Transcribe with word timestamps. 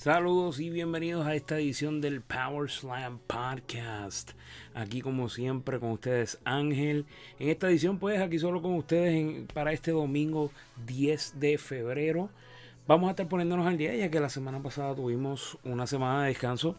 Saludos 0.00 0.60
y 0.60 0.70
bienvenidos 0.70 1.26
a 1.26 1.34
esta 1.34 1.58
edición 1.58 2.00
del 2.00 2.22
Power 2.22 2.70
Slam 2.70 3.18
Podcast. 3.26 4.30
Aquí 4.72 5.02
como 5.02 5.28
siempre 5.28 5.78
con 5.78 5.90
ustedes 5.90 6.38
Ángel. 6.46 7.04
En 7.38 7.50
esta 7.50 7.68
edición 7.68 7.98
pues 7.98 8.18
aquí 8.18 8.38
solo 8.38 8.62
con 8.62 8.76
ustedes 8.76 9.46
para 9.52 9.74
este 9.74 9.90
domingo 9.90 10.52
10 10.86 11.38
de 11.38 11.58
febrero. 11.58 12.30
Vamos 12.86 13.08
a 13.08 13.10
estar 13.10 13.28
poniéndonos 13.28 13.66
al 13.66 13.76
día 13.76 13.94
ya 13.94 14.10
que 14.10 14.20
la 14.20 14.30
semana 14.30 14.62
pasada 14.62 14.94
tuvimos 14.94 15.58
una 15.64 15.86
semana 15.86 16.22
de 16.22 16.28
descanso. 16.28 16.78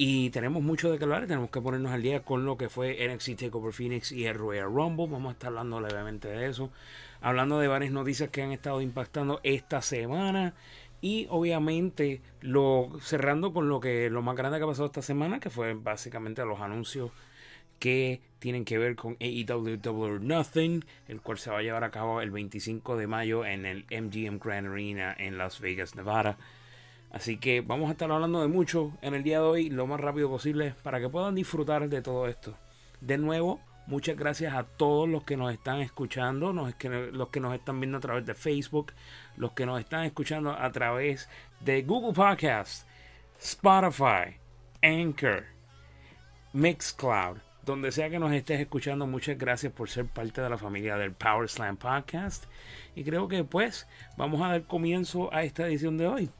Y 0.00 0.30
tenemos 0.30 0.62
mucho 0.62 0.90
de 0.90 0.96
que 0.96 1.04
hablar, 1.04 1.26
tenemos 1.26 1.50
que 1.50 1.60
ponernos 1.60 1.92
al 1.92 2.00
día 2.00 2.22
con 2.22 2.46
lo 2.46 2.56
que 2.56 2.68
fue 2.68 2.96
NXT 3.12 3.40
TakeOver 3.40 3.74
Phoenix 3.74 4.12
y 4.12 4.24
el 4.24 4.36
Royal 4.36 4.72
Rumble. 4.72 5.08
Vamos 5.10 5.30
a 5.30 5.32
estar 5.32 5.48
hablando 5.48 5.80
levemente 5.80 6.28
de 6.28 6.48
eso. 6.48 6.70
Hablando 7.20 7.58
de 7.58 7.66
varias 7.66 7.92
noticias 7.92 8.30
que 8.30 8.40
han 8.42 8.52
estado 8.52 8.80
impactando 8.80 9.40
esta 9.42 9.82
semana. 9.82 10.54
Y 11.00 11.26
obviamente 11.30 12.20
lo 12.40 12.90
cerrando 13.00 13.52
con 13.52 13.68
lo 13.68 13.80
que 13.80 14.10
lo 14.10 14.22
más 14.22 14.36
grande 14.36 14.58
que 14.58 14.64
ha 14.64 14.68
pasado 14.68 14.86
esta 14.86 15.02
semana, 15.02 15.38
que 15.38 15.50
fue 15.50 15.74
básicamente 15.74 16.44
los 16.44 16.60
anuncios 16.60 17.12
que 17.78 18.20
tienen 18.38 18.64
que 18.64 18.78
ver 18.78 18.96
con 18.96 19.16
AEW 19.20 20.18
Nothing, 20.20 20.84
el 21.06 21.20
cual 21.20 21.38
se 21.38 21.50
va 21.50 21.58
a 21.58 21.62
llevar 21.62 21.84
a 21.84 21.90
cabo 21.90 22.20
el 22.20 22.30
25 22.30 22.96
de 22.96 23.06
mayo 23.06 23.44
en 23.44 23.66
el 23.66 23.84
MGM 23.90 24.38
Grand 24.38 24.66
Arena 24.66 25.14
en 25.16 25.38
Las 25.38 25.60
Vegas, 25.60 25.94
Nevada. 25.94 26.38
Así 27.10 27.38
que 27.38 27.62
vamos 27.62 27.88
a 27.88 27.92
estar 27.92 28.10
hablando 28.10 28.40
de 28.42 28.48
mucho 28.48 28.92
en 29.00 29.14
el 29.14 29.22
día 29.22 29.38
de 29.38 29.44
hoy, 29.44 29.70
lo 29.70 29.86
más 29.86 30.00
rápido 30.00 30.28
posible, 30.28 30.74
para 30.82 31.00
que 31.00 31.08
puedan 31.08 31.34
disfrutar 31.34 31.88
de 31.88 32.02
todo 32.02 32.26
esto. 32.26 32.54
De 33.00 33.16
nuevo, 33.16 33.60
muchas 33.88 34.18
gracias 34.18 34.54
a 34.54 34.64
todos 34.64 35.08
los 35.08 35.24
que 35.24 35.38
nos 35.38 35.50
están 35.50 35.80
escuchando, 35.80 36.52
los 36.52 36.74
que, 36.74 37.40
nos 37.40 37.54
están 37.54 37.80
viendo 37.80 37.96
a 37.96 38.00
través 38.00 38.26
de 38.26 38.34
Facebook, 38.34 38.92
los 39.36 39.52
que 39.52 39.64
nos 39.64 39.80
están 39.80 40.04
escuchando 40.04 40.52
a 40.52 40.70
través 40.70 41.28
de 41.60 41.82
Google 41.82 42.12
Podcast, 42.12 42.86
Spotify, 43.40 44.36
Anchor, 44.82 45.46
Mixcloud, 46.52 47.38
donde 47.64 47.90
sea 47.90 48.10
que 48.10 48.18
nos 48.18 48.32
estés 48.32 48.60
escuchando, 48.60 49.06
muchas 49.06 49.38
gracias 49.38 49.72
por 49.72 49.88
ser 49.88 50.04
parte 50.04 50.42
de 50.42 50.50
la 50.50 50.58
familia 50.58 50.96
del 50.98 51.12
Power 51.12 51.48
Slam 51.48 51.78
Podcast. 51.78 52.44
Y 52.94 53.04
creo 53.04 53.26
que 53.26 53.42
pues 53.42 53.88
vamos 54.18 54.42
a 54.42 54.48
dar 54.48 54.64
comienzo 54.64 55.32
a 55.32 55.44
esta 55.44 55.66
edición 55.66 55.96
de 55.96 56.06
hoy. 56.08 56.30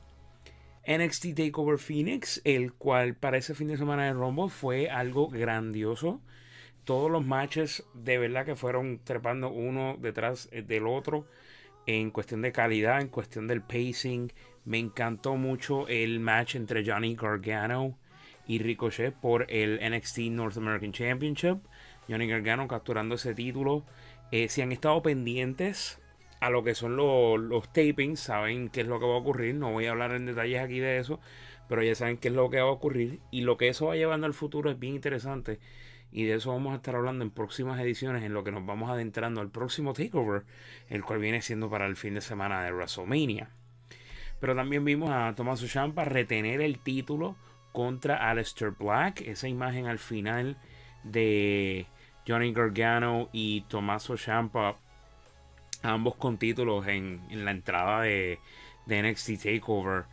NXT 0.86 1.34
Takeover 1.34 1.78
Phoenix, 1.78 2.42
el 2.44 2.74
cual 2.74 3.14
para 3.14 3.38
ese 3.38 3.54
fin 3.54 3.68
de 3.68 3.78
semana 3.78 4.04
de 4.04 4.12
Rumble 4.12 4.50
fue 4.50 4.90
algo 4.90 5.28
grandioso. 5.28 6.20
Todos 6.88 7.10
los 7.10 7.22
matches 7.22 7.84
de 7.92 8.16
verdad 8.16 8.46
que 8.46 8.56
fueron 8.56 9.00
trepando 9.04 9.50
uno 9.50 9.98
detrás 10.00 10.48
del 10.50 10.86
otro 10.86 11.26
en 11.84 12.10
cuestión 12.10 12.40
de 12.40 12.50
calidad, 12.50 13.02
en 13.02 13.08
cuestión 13.08 13.46
del 13.46 13.60
pacing. 13.60 14.32
Me 14.64 14.78
encantó 14.78 15.36
mucho 15.36 15.86
el 15.88 16.18
match 16.18 16.54
entre 16.54 16.82
Johnny 16.86 17.14
Gargano 17.14 17.98
y 18.46 18.60
Ricochet 18.60 19.12
por 19.12 19.44
el 19.50 19.78
NXT 19.86 20.30
North 20.30 20.56
American 20.56 20.92
Championship. 20.92 21.58
Johnny 22.08 22.26
Gargano 22.26 22.66
capturando 22.66 23.16
ese 23.16 23.34
título. 23.34 23.84
Eh, 24.32 24.48
si 24.48 24.62
han 24.62 24.72
estado 24.72 25.02
pendientes 25.02 26.00
a 26.40 26.48
lo 26.48 26.64
que 26.64 26.74
son 26.74 26.96
los, 26.96 27.38
los 27.38 27.70
tapings, 27.70 28.18
saben 28.18 28.70
qué 28.70 28.80
es 28.80 28.86
lo 28.86 28.98
que 28.98 29.04
va 29.04 29.12
a 29.12 29.18
ocurrir. 29.18 29.54
No 29.56 29.72
voy 29.72 29.84
a 29.84 29.90
hablar 29.90 30.12
en 30.12 30.24
detalles 30.24 30.62
aquí 30.62 30.78
de 30.78 30.96
eso, 30.96 31.20
pero 31.68 31.82
ya 31.82 31.94
saben 31.94 32.16
qué 32.16 32.28
es 32.28 32.34
lo 32.34 32.48
que 32.48 32.62
va 32.62 32.68
a 32.70 32.72
ocurrir. 32.72 33.20
Y 33.30 33.42
lo 33.42 33.58
que 33.58 33.68
eso 33.68 33.88
va 33.88 33.96
llevando 33.96 34.26
al 34.26 34.32
futuro 34.32 34.70
es 34.70 34.78
bien 34.78 34.94
interesante 34.94 35.58
y 36.10 36.24
de 36.24 36.34
eso 36.34 36.52
vamos 36.52 36.72
a 36.72 36.76
estar 36.76 36.96
hablando 36.96 37.24
en 37.24 37.30
próximas 37.30 37.80
ediciones 37.80 38.22
en 38.22 38.32
lo 38.32 38.44
que 38.44 38.52
nos 38.52 38.64
vamos 38.64 38.90
adentrando 38.90 39.40
al 39.40 39.50
próximo 39.50 39.92
takeover, 39.92 40.44
el 40.88 41.04
cual 41.04 41.18
viene 41.18 41.42
siendo 41.42 41.68
para 41.68 41.86
el 41.86 41.96
fin 41.96 42.14
de 42.14 42.20
semana 42.20 42.62
de 42.64 42.72
WrestleMania. 42.72 43.50
Pero 44.40 44.54
también 44.54 44.84
vimos 44.84 45.10
a 45.10 45.34
Tommaso 45.34 45.66
Ciampa 45.66 46.04
retener 46.04 46.60
el 46.60 46.78
título 46.78 47.36
contra 47.72 48.30
Aleister 48.30 48.70
Black, 48.70 49.20
esa 49.22 49.48
imagen 49.48 49.86
al 49.86 49.98
final 49.98 50.56
de 51.04 51.86
Johnny 52.26 52.52
Gargano 52.52 53.28
y 53.32 53.62
Tommaso 53.62 54.16
Ciampa, 54.16 54.76
ambos 55.82 56.14
con 56.16 56.38
títulos 56.38 56.86
en, 56.86 57.20
la 57.30 57.50
entrada 57.50 58.02
de, 58.02 58.38
de 58.86 59.02
NXT 59.02 59.42
Takeover. 59.42 60.04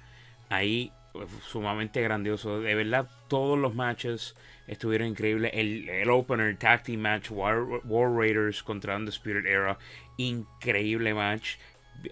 Ahí 0.49 0.91
sumamente 1.47 2.01
grandioso. 2.01 2.59
De 2.59 2.75
verdad, 2.75 3.09
todos 3.27 3.57
los 3.57 3.75
matches 3.75 4.35
estuvieron 4.67 5.07
increíbles. 5.09 5.51
El, 5.53 5.89
el 5.89 6.09
opener 6.09 6.57
tag 6.57 6.83
team 6.83 7.01
match, 7.01 7.29
War, 7.31 7.57
Raiders 7.85 8.63
contra 8.63 8.95
Undisputed 8.95 9.45
Era, 9.45 9.77
increíble 10.17 11.13
match. 11.13 11.57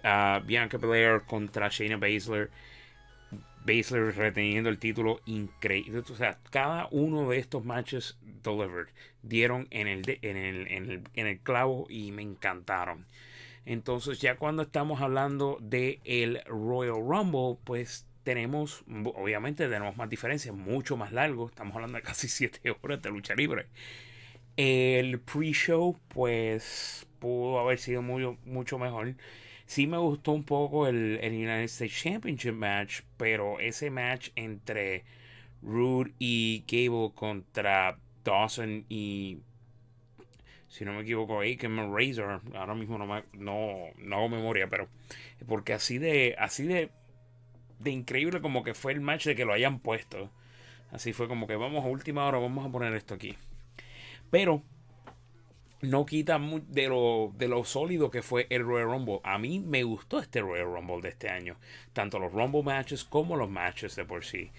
Uh, 0.02 0.44
Bianca 0.44 0.78
Belair 0.78 1.22
contra 1.26 1.68
Shayna 1.68 1.96
Baszler. 1.96 2.50
Baszler 3.66 4.14
reteniendo 4.14 4.68
el 4.68 4.78
título, 4.78 5.20
increíble. 5.26 6.00
O 6.00 6.14
sea, 6.14 6.38
cada 6.50 6.88
uno 6.90 7.28
de 7.30 7.38
estos 7.38 7.64
matches 7.64 8.18
delivered 8.42 8.88
dieron 9.22 9.66
en 9.70 9.88
el, 9.88 10.18
en 10.20 10.36
el, 10.36 10.66
en 10.68 10.90
el, 10.90 11.02
en 11.14 11.26
el 11.26 11.38
clavo 11.40 11.86
y 11.88 12.12
me 12.12 12.22
encantaron. 12.22 13.06
Entonces, 13.66 14.20
ya 14.20 14.36
cuando 14.36 14.62
estamos 14.62 15.00
hablando 15.00 15.56
de 15.60 15.98
el 16.04 16.42
Royal 16.44 16.96
Rumble, 16.96 17.56
pues 17.64 18.06
tenemos, 18.24 18.84
obviamente 19.14 19.68
tenemos 19.68 19.96
más 19.96 20.08
diferencias, 20.08 20.54
mucho 20.54 20.96
más 20.96 21.12
largo, 21.12 21.48
estamos 21.48 21.74
hablando 21.76 21.96
de 21.98 22.02
casi 22.02 22.28
7 22.28 22.76
horas 22.82 23.02
de 23.02 23.10
lucha 23.10 23.34
libre. 23.34 23.66
El 24.56 25.20
pre-show, 25.20 25.98
pues, 26.08 27.06
pudo 27.18 27.58
haber 27.60 27.78
sido 27.78 28.02
muy, 28.02 28.36
mucho 28.44 28.78
mejor. 28.78 29.14
Sí 29.66 29.86
me 29.86 29.98
gustó 29.98 30.32
un 30.32 30.44
poco 30.44 30.86
el, 30.86 31.18
el, 31.22 31.32
United 31.34 31.64
States 31.64 32.02
Championship 32.02 32.52
match, 32.52 33.00
pero 33.16 33.60
ese 33.60 33.90
match 33.90 34.30
entre 34.36 35.04
Rude 35.62 36.12
y 36.18 36.64
Gable 36.68 37.12
contra 37.14 37.98
Dawson 38.24 38.84
y, 38.88 39.38
si 40.68 40.84
no 40.84 40.92
me 40.92 41.02
equivoco, 41.02 41.40
Aiken 41.40 41.94
Razor, 41.94 42.42
ahora 42.54 42.74
mismo 42.74 42.98
no, 42.98 43.06
no, 43.32 43.76
no 43.96 44.16
hago 44.16 44.28
memoria, 44.28 44.68
pero 44.68 44.88
porque 45.46 45.72
así 45.72 45.98
de, 45.98 46.36
así 46.38 46.64
de 46.64 46.90
de 47.84 47.90
increíble 47.92 48.40
como 48.40 48.64
que 48.64 48.74
fue 48.74 48.92
el 48.92 49.00
match 49.00 49.26
de 49.26 49.36
que 49.36 49.44
lo 49.44 49.52
hayan 49.52 49.78
puesto. 49.78 50.30
Así 50.90 51.12
fue 51.12 51.28
como 51.28 51.46
que 51.46 51.56
vamos 51.56 51.84
a 51.84 51.88
última 51.88 52.26
hora, 52.26 52.38
vamos 52.38 52.66
a 52.66 52.72
poner 52.72 52.94
esto 52.94 53.14
aquí. 53.14 53.36
Pero 54.30 54.62
no 55.82 56.06
quita 56.06 56.40
de 56.68 56.88
lo, 56.88 57.32
de 57.36 57.48
lo 57.48 57.64
sólido 57.64 58.10
que 58.10 58.22
fue 58.22 58.46
el 58.50 58.64
Royal 58.64 58.90
Rumble. 58.90 59.20
A 59.22 59.38
mí 59.38 59.60
me 59.60 59.82
gustó 59.82 60.18
este 60.18 60.40
Royal 60.40 60.72
Rumble 60.72 61.02
de 61.02 61.10
este 61.10 61.28
año. 61.28 61.56
Tanto 61.92 62.18
los 62.18 62.32
Rumble 62.32 62.62
matches 62.62 63.04
como 63.04 63.36
los 63.36 63.50
matches 63.50 63.94
de 63.96 64.04
por 64.04 64.24
sí. 64.24 64.50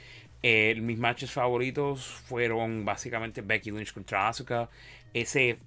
Eh, 0.43 0.75
mis 0.81 0.97
matches 0.97 1.31
favoritos 1.31 2.05
fueron 2.05 2.85
básicamente 2.85 3.41
Becky 3.41 3.71
Lynch 3.71 3.93
contra 3.93 4.27
Asuka. 4.27 4.69
Ese, 5.13 5.57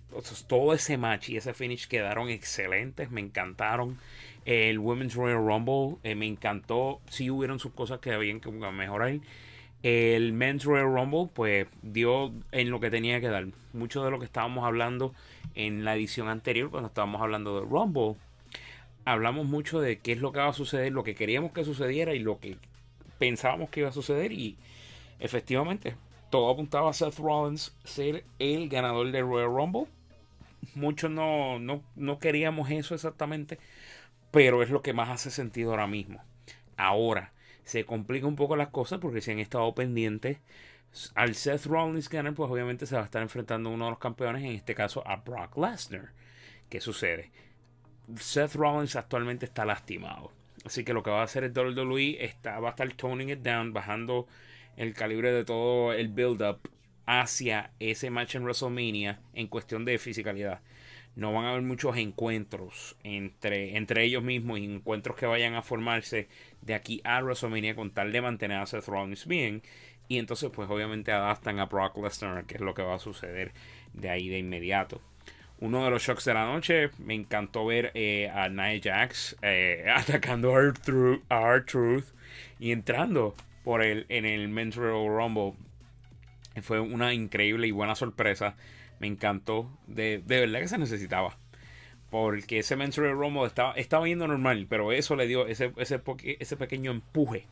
todo 0.47 0.75
ese 0.75 0.99
match 0.99 1.31
y 1.31 1.37
ese 1.37 1.55
finish 1.55 1.89
quedaron 1.89 2.29
excelentes, 2.29 3.11
me 3.11 3.21
encantaron. 3.21 3.99
El 4.45 4.79
Women's 4.79 5.15
Royal 5.15 5.39
Rumble 5.39 5.99
eh, 6.03 6.15
me 6.15 6.27
encantó. 6.27 7.01
Sí 7.09 7.31
hubieron 7.31 7.59
sus 7.59 7.73
cosas 7.73 8.01
que 8.01 8.13
habían 8.13 8.41
que 8.41 8.51
mejorar. 8.51 9.19
El 9.83 10.33
Men's 10.33 10.65
Royal 10.65 10.93
Rumble, 10.93 11.31
pues 11.33 11.67
dio 11.83 12.33
en 12.51 12.71
lo 12.71 12.81
que 12.81 12.91
tenía 12.91 13.21
que 13.21 13.29
dar. 13.29 13.47
Mucho 13.73 14.05
de 14.05 14.11
lo 14.11 14.19
que 14.19 14.25
estábamos 14.25 14.65
hablando 14.65 15.15
en 15.55 15.85
la 15.85 15.95
edición 15.95 16.29
anterior, 16.29 16.71
cuando 16.71 16.89
estábamos 16.89 17.21
hablando 17.21 17.61
de 17.61 17.67
Rumble, 17.67 18.17
hablamos 19.05 19.47
mucho 19.47 19.81
de 19.81 19.99
qué 19.99 20.13
es 20.13 20.21
lo 20.21 20.33
que 20.33 20.41
va 20.41 20.49
a 20.49 20.53
suceder, 20.53 20.93
lo 20.93 21.05
que 21.05 21.15
queríamos 21.15 21.53
que 21.53 21.65
sucediera 21.65 22.15
y 22.15 22.19
lo 22.19 22.41
que 22.41 22.57
pensábamos 23.19 23.71
que 23.71 23.81
iba 23.81 23.89
a 23.89 23.93
suceder. 23.93 24.33
Y 24.33 24.57
efectivamente, 25.19 25.97
todo 26.31 26.51
apuntaba 26.51 26.91
a 26.91 26.95
Seth 26.95 27.19
Rollins 27.19 27.77
ser 27.85 28.25
el 28.39 28.69
ganador 28.69 29.11
del 29.11 29.27
Royal 29.27 29.55
Rumble. 29.55 29.87
Muchos 30.75 31.11
no, 31.11 31.59
no, 31.59 31.83
no 31.97 32.19
queríamos 32.19 32.71
eso 32.71 32.95
exactamente 32.95 33.59
pero 34.31 34.63
es 34.63 34.71
lo 34.71 34.83
que 34.83 34.93
más 34.93 35.09
hace 35.09 35.31
sentido 35.31 35.71
ahora 35.71 35.87
mismo. 35.87 36.23
Ahora, 36.77 37.33
se 37.65 37.85
complica 37.85 38.27
un 38.27 38.37
poco 38.37 38.57
las 38.57 38.69
cosas 38.69 38.99
porque 38.99 39.21
si 39.21 39.31
han 39.31 39.39
estado 39.39 39.75
pendientes, 39.75 40.39
al 41.15 41.35
Seth 41.35 41.67
Rollins 41.67 42.09
ganar, 42.09 42.35
pues 42.35 42.51
obviamente 42.51 42.87
se 42.87 42.97
va 42.97 43.03
a 43.03 43.05
estar 43.05 43.23
enfrentando 43.23 43.71
a 43.71 43.73
uno 43.73 43.87
de 43.87 43.91
los 43.93 43.99
campeones, 43.99 44.43
en 44.43 44.53
este 44.53 44.75
caso 44.75 45.07
a 45.07 45.17
Brock 45.17 45.57
Lesnar. 45.57 46.13
¿Qué 46.69 46.81
sucede? 46.81 47.31
Seth 48.17 48.55
Rollins 48.55 48.97
actualmente 48.97 49.47
está 49.47 49.65
lastimado. 49.65 50.33
Así 50.65 50.85
que 50.85 50.93
lo 50.93 51.03
que 51.03 51.11
va 51.11 51.21
a 51.21 51.25
hacer 51.25 51.45
el 51.45 51.53
WWE 51.57 52.25
está, 52.25 52.59
va 52.61 52.69
a 52.69 52.71
estar 52.71 52.93
toning 52.93 53.31
it 53.31 53.41
down, 53.41 53.73
bajando 53.73 54.27
el 54.77 54.95
calibre 54.95 55.33
de 55.33 55.45
todo 55.45 55.93
el 55.93 56.09
build-up 56.09 56.59
hacia 57.07 57.71
ese 57.81 58.11
match 58.11 58.35
en 58.35 58.43
WrestleMania 58.43 59.21
en 59.35 59.47
cuestión 59.47 59.85
de 59.85 59.99
fisicalidad 59.99 60.61
no 61.19 61.33
van 61.33 61.47
a 61.47 61.51
haber 61.51 61.63
muchos 61.63 61.97
encuentros 61.97 62.97
entre, 63.03 63.77
entre 63.77 64.05
ellos 64.05 64.23
mismos 64.23 64.61
y 64.61 64.65
encuentros 64.67 65.17
que 65.17 65.27
vayan 65.27 65.55
a 65.55 65.63
formarse 65.63 66.29
de 66.63 66.75
aquí 66.75 67.01
a 67.03 67.21
WrestleMania 67.21 67.75
con 67.75 67.91
tal 67.91 68.13
de 68.13 68.21
mantener 68.21 68.59
a 68.59 68.67
Seth 68.67 68.87
Rollins 68.87 69.27
bien. 69.27 69.63
Y 70.07 70.19
entonces, 70.19 70.49
pues 70.51 70.71
obviamente 70.71 71.11
adaptan 71.11 71.59
a 71.59 71.67
Brock 71.67 71.97
Lesnar, 71.99 72.47
que 72.47 72.55
es 72.55 72.61
lo 72.61 72.73
que 72.73 72.83
va 72.83 72.95
a 72.95 72.99
suceder 73.01 73.53
de 73.95 74.11
ahí 74.11 74.29
de 74.29 74.39
inmediato. 74.39 75.01
Uno 75.61 75.85
de 75.85 75.91
los 75.91 76.03
shocks 76.03 76.25
de 76.25 76.35
la 76.35 76.47
noche, 76.47 76.91
me 76.99 77.15
encantó 77.15 77.67
ver 77.67 77.91
eh, 77.95 78.31
a 78.33 78.49
Nia 78.49 78.81
Jax 78.81 79.37
eh, 79.43 79.87
atacando 79.95 80.55
a 80.55 80.61
R-Truth 80.61 82.05
y 82.61 82.71
entrando 82.71 83.35
por 83.65 83.83
el, 83.83 84.07
en 84.09 84.25
el 84.25 84.49
Men's 84.49 84.77
Royal 84.77 85.15
Rumble. 85.15 85.55
Fue 86.63 86.81
una 86.81 87.13
increíble 87.13 87.67
y 87.67 87.71
buena 87.71 87.95
sorpresa. 87.95 88.55
Me 88.99 89.07
encantó. 89.07 89.71
De, 89.87 90.23
de 90.25 90.41
verdad 90.41 90.61
que 90.61 90.69
se 90.69 90.79
necesitaba. 90.79 91.37
Porque 92.11 92.61
ese 92.61 92.77
Men's 92.77 92.97
Royal 92.97 93.19
Rumble 93.19 93.45
estaba, 93.45 93.73
estaba 93.75 94.07
yendo 94.07 94.27
normal. 94.27 94.67
Pero 94.69 94.93
eso 94.93 95.17
le 95.17 95.27
dio 95.27 95.47
ese, 95.47 95.73
ese, 95.77 96.57
pequeño 96.57 96.91
empuje 96.91 97.47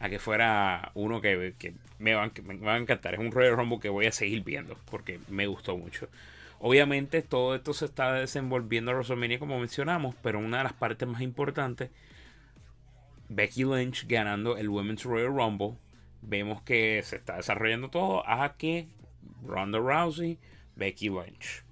a 0.00 0.08
que 0.08 0.18
fuera 0.18 0.90
uno 0.94 1.20
que, 1.20 1.54
me, 1.98 2.14
va, 2.14 2.30
me, 2.42 2.56
va, 2.56 2.74
a 2.74 2.78
encantar. 2.78 3.14
Es 3.14 3.20
un 3.20 3.32
Royal 3.32 3.56
Rumble 3.56 3.80
que 3.80 3.88
voy 3.88 4.06
a 4.06 4.12
seguir 4.12 4.42
viendo 4.42 4.76
porque 4.90 5.20
me 5.28 5.46
gustó 5.46 5.76
mucho. 5.76 6.08
Obviamente 6.66 7.20
todo 7.20 7.54
esto 7.54 7.74
se 7.74 7.84
está 7.84 8.14
desenvolviendo 8.14 8.90
a 8.90 8.94
WrestleMania 8.94 9.38
como 9.38 9.58
mencionamos, 9.58 10.14
pero 10.22 10.38
una 10.38 10.58
de 10.58 10.64
las 10.64 10.72
partes 10.72 11.06
más 11.06 11.20
importantes, 11.20 11.90
Becky 13.28 13.64
Lynch 13.64 14.06
ganando 14.08 14.56
el 14.56 14.70
Women's 14.70 15.04
Royal 15.04 15.34
Rumble. 15.34 15.74
Vemos 16.22 16.62
que 16.62 17.02
se 17.02 17.16
está 17.16 17.36
desarrollando 17.36 17.90
todo 17.90 18.26
a 18.26 18.56
que 18.56 18.88
Ronda 19.44 19.78
Rousey, 19.78 20.38
Becky 20.74 21.10
Lynch. 21.10 21.64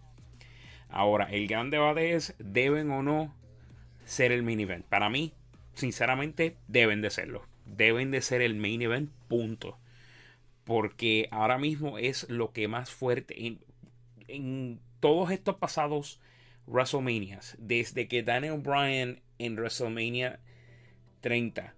Ahora, 0.91 1.25
el 1.31 1.49
gran 1.49 1.71
debate 1.71 2.13
es, 2.13 2.35
¿deben 2.39 2.91
o 2.91 3.03
no 3.03 3.35
ser 4.05 4.31
el 4.31 4.43
main 4.43 4.61
event? 4.61 4.85
Para 4.85 5.09
mí, 5.09 5.33
sinceramente, 5.73 6.59
deben 6.69 7.01
de 7.01 7.09
serlo 7.09 7.47
deben 7.65 8.11
de 8.11 8.23
ser 8.23 8.43
el 8.43 8.55
main 8.55 8.83
event, 8.83 9.11
punto. 9.29 9.79
Porque 10.65 11.29
ahora 11.31 11.59
mismo 11.59 11.99
es 11.99 12.29
lo 12.29 12.53
que 12.53 12.69
más 12.69 12.91
fuerte 12.91 13.35
en, 14.29 14.81
todos 15.01 15.31
estos 15.31 15.57
pasados 15.57 16.21
WrestleManias, 16.67 17.57
desde 17.59 18.07
que 18.09 18.23
Daniel 18.23 18.61
Bryan 18.61 19.21
en 19.39 19.57
WrestleMania 19.57 20.39
30 21.21 21.75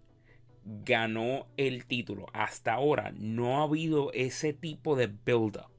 ganó 0.85 1.47
el 1.57 1.87
título, 1.87 2.27
hasta 2.33 2.75
ahora 2.75 3.13
no 3.17 3.61
ha 3.61 3.65
habido 3.65 4.13
ese 4.13 4.53
tipo 4.53 4.97
de 4.97 5.07
build-up 5.07 5.75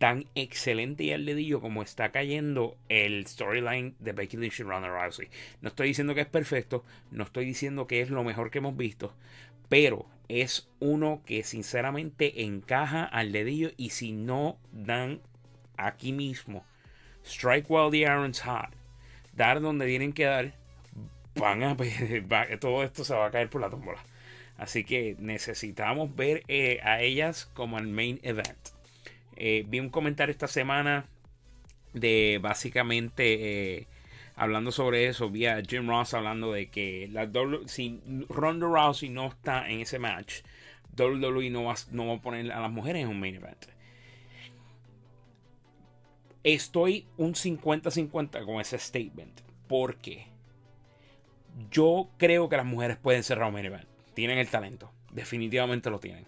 tan 0.00 0.24
excelente 0.34 1.04
y 1.04 1.12
al 1.12 1.26
dedillo 1.26 1.60
como 1.60 1.82
está 1.82 2.10
cayendo 2.10 2.78
el 2.88 3.26
storyline 3.26 3.96
de 3.98 4.12
Becky 4.12 4.38
Lynch 4.38 4.60
y 4.60 4.62
Ronda 4.62 4.88
Rousey. 4.88 5.28
No 5.60 5.68
estoy 5.68 5.88
diciendo 5.88 6.14
que 6.14 6.22
es 6.22 6.26
perfecto, 6.26 6.84
no 7.10 7.24
estoy 7.24 7.44
diciendo 7.44 7.86
que 7.86 8.00
es 8.00 8.08
lo 8.08 8.24
mejor 8.24 8.50
que 8.50 8.58
hemos 8.58 8.78
visto, 8.78 9.14
pero 9.68 10.06
es 10.28 10.70
uno 10.78 11.20
que 11.26 11.42
sinceramente 11.42 12.44
encaja 12.44 13.04
al 13.04 13.30
dedillo 13.30 13.72
y 13.76 13.90
si 13.90 14.12
no 14.12 14.56
dan 14.72 15.20
aquí 15.86 16.12
mismo 16.12 16.64
strike 17.24 17.68
while 17.68 17.90
the 17.90 18.06
iron's 18.06 18.40
hot, 18.40 18.74
dar 19.34 19.60
donde 19.60 19.86
tienen 19.86 20.12
que 20.12 20.24
dar, 20.24 20.52
van 21.34 21.62
a 21.62 21.76
todo 22.60 22.82
esto 22.82 23.04
se 23.04 23.14
va 23.14 23.26
a 23.26 23.30
caer 23.30 23.48
por 23.48 23.60
la 23.60 23.70
tómbola. 23.70 23.98
Así 24.58 24.84
que 24.84 25.16
necesitamos 25.18 26.14
ver 26.14 26.42
eh, 26.48 26.80
a 26.82 27.00
ellas 27.00 27.50
como 27.54 27.78
el 27.78 27.88
main 27.88 28.20
event. 28.22 28.58
Eh, 29.36 29.64
vi 29.66 29.80
un 29.80 29.88
comentario 29.88 30.32
esta 30.32 30.48
semana 30.48 31.06
de 31.94 32.38
básicamente 32.42 33.78
eh, 33.78 33.86
hablando 34.36 34.70
sobre 34.70 35.06
eso. 35.06 35.30
Vi 35.30 35.46
a 35.46 35.62
Jim 35.62 35.88
Ross 35.88 36.12
hablando 36.12 36.52
de 36.52 36.68
que 36.68 37.10
si 37.66 38.02
Ronda 38.28 38.66
Rousey 38.66 39.08
no 39.08 39.28
está 39.28 39.66
en 39.70 39.80
ese 39.80 39.98
match, 39.98 40.42
WWE 40.98 41.48
no 41.48 41.64
va, 41.64 41.74
no 41.90 42.08
va 42.08 42.14
a 42.16 42.20
poner 42.20 42.52
a 42.52 42.60
las 42.60 42.70
mujeres 42.70 43.02
en 43.02 43.08
un 43.08 43.18
main 43.18 43.36
event. 43.36 43.69
Estoy 46.42 47.06
un 47.16 47.34
50-50 47.34 48.44
con 48.44 48.60
ese 48.60 48.78
statement. 48.78 49.40
Porque 49.68 50.26
yo 51.70 52.08
creo 52.16 52.48
que 52.48 52.56
las 52.56 52.66
mujeres 52.66 52.96
pueden 52.96 53.22
ser 53.22 53.38
un 53.38 53.52
main 53.52 53.66
event. 53.66 53.88
Tienen 54.14 54.38
el 54.38 54.48
talento. 54.48 54.90
Definitivamente 55.12 55.90
lo 55.90 56.00
tienen. 56.00 56.26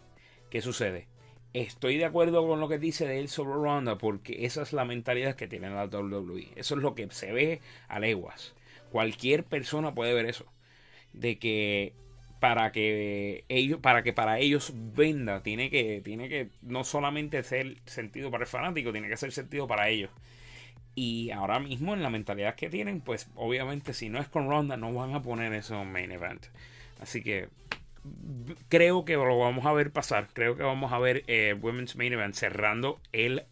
¿Qué 0.50 0.60
sucede? 0.60 1.08
estoy 1.52 1.98
de 1.98 2.04
acuerdo 2.04 2.46
con 2.46 2.60
lo 2.60 2.68
que 2.68 2.78
dice 2.78 3.06
de 3.06 3.18
él 3.18 3.28
sobre 3.28 3.52
Ronda 3.52 3.98
porque 3.98 4.46
esa 4.46 4.62
es 4.62 4.72
la 4.72 4.84
mentalidad 4.84 5.36
que 5.36 5.48
tiene 5.48 5.68
la 5.70 5.84
WWE. 5.84 6.48
Eso 6.56 6.76
es 6.76 6.82
lo 6.82 6.94
que 6.94 7.08
se 7.10 7.32
ve 7.32 7.60
a 7.88 7.98
leguas. 7.98 8.54
Cualquier 8.90 9.44
persona 9.44 9.94
puede 9.94 10.14
ver 10.14 10.26
eso. 10.26 10.46
De 11.12 11.38
que 11.38 11.94
para 12.42 12.72
que 12.72 13.44
ellos 13.48 13.78
para 13.78 14.02
que 14.02 14.12
para 14.12 14.40
ellos 14.40 14.72
venda 14.74 15.44
tiene 15.44 15.70
que 15.70 16.00
tiene 16.02 16.28
que 16.28 16.48
no 16.62 16.82
solamente 16.82 17.40
ser 17.44 17.76
sentido 17.86 18.32
para 18.32 18.42
el 18.42 18.48
fanático 18.48 18.90
tiene 18.90 19.08
que 19.08 19.16
ser 19.16 19.30
sentido 19.30 19.68
para 19.68 19.88
ellos 19.88 20.10
y 20.96 21.30
ahora 21.30 21.60
mismo 21.60 21.94
en 21.94 22.02
la 22.02 22.10
mentalidad 22.10 22.56
que 22.56 22.68
tienen 22.68 23.00
pues 23.00 23.30
obviamente 23.36 23.94
si 23.94 24.08
no 24.08 24.18
es 24.18 24.26
con 24.26 24.48
Ronda 24.48 24.76
no 24.76 24.92
van 24.92 25.14
a 25.14 25.22
poner 25.22 25.52
eso 25.52 25.80
en 25.80 25.92
main 25.92 26.10
event 26.10 26.46
así 27.00 27.22
que 27.22 27.48
creo 28.68 29.04
que 29.04 29.14
lo 29.14 29.38
vamos 29.38 29.64
a 29.64 29.72
ver 29.72 29.92
pasar. 29.92 30.26
Creo 30.32 30.56
que 30.56 30.64
vamos 30.64 30.92
a 30.92 30.98
ver 30.98 31.22
eh, 31.28 31.54
Women's 31.54 31.94
Main 31.94 32.12
Event 32.12 32.34
cerrando 32.34 33.00
el 33.12 33.44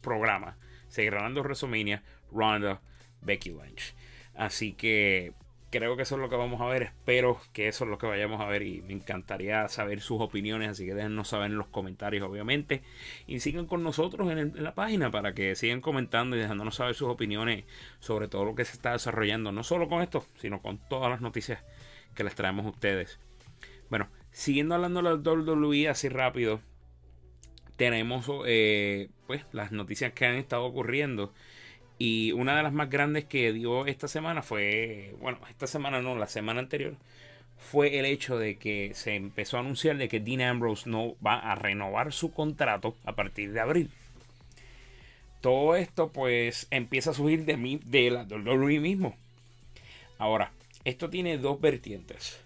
programa. 0.00 0.56
Cerrando 0.88 1.42
WrestleMania, 1.42 2.04
Ronda, 2.30 2.80
Becky 3.20 3.50
Lynch. 3.50 3.96
Así 4.36 4.72
que 4.72 5.32
creo 5.70 5.96
que 5.96 6.02
eso 6.02 6.14
es 6.14 6.20
lo 6.20 6.28
que 6.28 6.36
vamos 6.36 6.60
a 6.60 6.66
ver. 6.66 6.82
Espero 6.82 7.40
que 7.52 7.68
eso 7.68 7.84
es 7.84 7.90
lo 7.90 7.98
que 7.98 8.06
vayamos 8.06 8.40
a 8.40 8.46
ver. 8.46 8.62
Y 8.62 8.82
me 8.82 8.92
encantaría 8.92 9.68
saber 9.68 10.00
sus 10.00 10.20
opiniones. 10.20 10.70
Así 10.70 10.86
que 10.86 10.94
déjennos 10.94 11.28
saber 11.28 11.50
en 11.50 11.58
los 11.58 11.68
comentarios, 11.68 12.28
obviamente. 12.28 12.82
Y 13.26 13.40
sigan 13.40 13.66
con 13.66 13.82
nosotros 13.82 14.30
en, 14.30 14.52
la 14.62 14.74
página 14.74 15.10
para 15.10 15.34
que 15.34 15.54
sigan 15.54 15.80
comentando 15.80 16.36
y 16.36 16.40
dejándonos 16.40 16.76
saber 16.76 16.94
sus 16.94 17.08
opiniones 17.08 17.64
sobre 18.00 18.28
todo 18.28 18.44
lo 18.44 18.54
que 18.54 18.64
se 18.64 18.72
está 18.72 18.92
desarrollando. 18.92 19.52
No 19.52 19.62
solo 19.62 19.88
con 19.88 20.02
esto, 20.02 20.24
sino 20.36 20.62
con 20.62 20.78
todas 20.88 21.10
las 21.10 21.20
noticias 21.20 21.62
que 22.14 22.24
les 22.24 22.34
traemos 22.34 22.66
a 22.66 22.70
ustedes. 22.70 23.18
Bueno, 23.90 24.08
siguiendo 24.30 24.74
hablando 24.74 25.02
de 25.02 25.10
la 25.10 25.14
WWE 25.14 25.88
así 25.88 26.08
rápido, 26.08 26.60
tenemos 27.76 28.26
eh, 28.46 29.10
pues 29.26 29.44
las 29.52 29.72
noticias 29.72 30.12
que 30.12 30.26
han 30.26 30.36
estado 30.36 30.64
ocurriendo. 30.64 31.32
Y 31.98 32.32
una 32.32 32.56
de 32.56 32.62
las 32.62 32.72
más 32.72 32.90
grandes 32.90 33.24
que 33.24 33.52
dio 33.52 33.86
esta 33.86 34.08
semana 34.08 34.42
fue, 34.42 35.14
bueno, 35.20 35.38
esta 35.48 35.66
semana 35.66 36.02
no, 36.02 36.16
la 36.16 36.26
semana 36.26 36.60
anterior, 36.60 36.96
fue 37.58 37.98
el 37.98 38.04
hecho 38.04 38.38
de 38.38 38.56
que 38.56 38.92
se 38.94 39.14
empezó 39.14 39.56
a 39.56 39.60
anunciar 39.60 39.96
de 39.96 40.08
que 40.08 40.20
Dean 40.20 40.42
Ambrose 40.42 40.88
no 40.88 41.16
va 41.24 41.38
a 41.38 41.54
renovar 41.54 42.12
su 42.12 42.32
contrato 42.32 42.96
a 43.04 43.14
partir 43.14 43.52
de 43.52 43.60
abril. 43.60 43.90
Todo 45.40 45.76
esto 45.76 46.10
pues 46.12 46.66
empieza 46.70 47.10
a 47.10 47.14
subir 47.14 47.44
de, 47.44 47.56
mí, 47.56 47.80
de 47.84 48.10
la 48.10 48.24
WWE 48.24 48.80
mismo. 48.80 49.16
Ahora, 50.18 50.52
esto 50.84 51.10
tiene 51.10 51.38
dos 51.38 51.60
vertientes. 51.60 52.40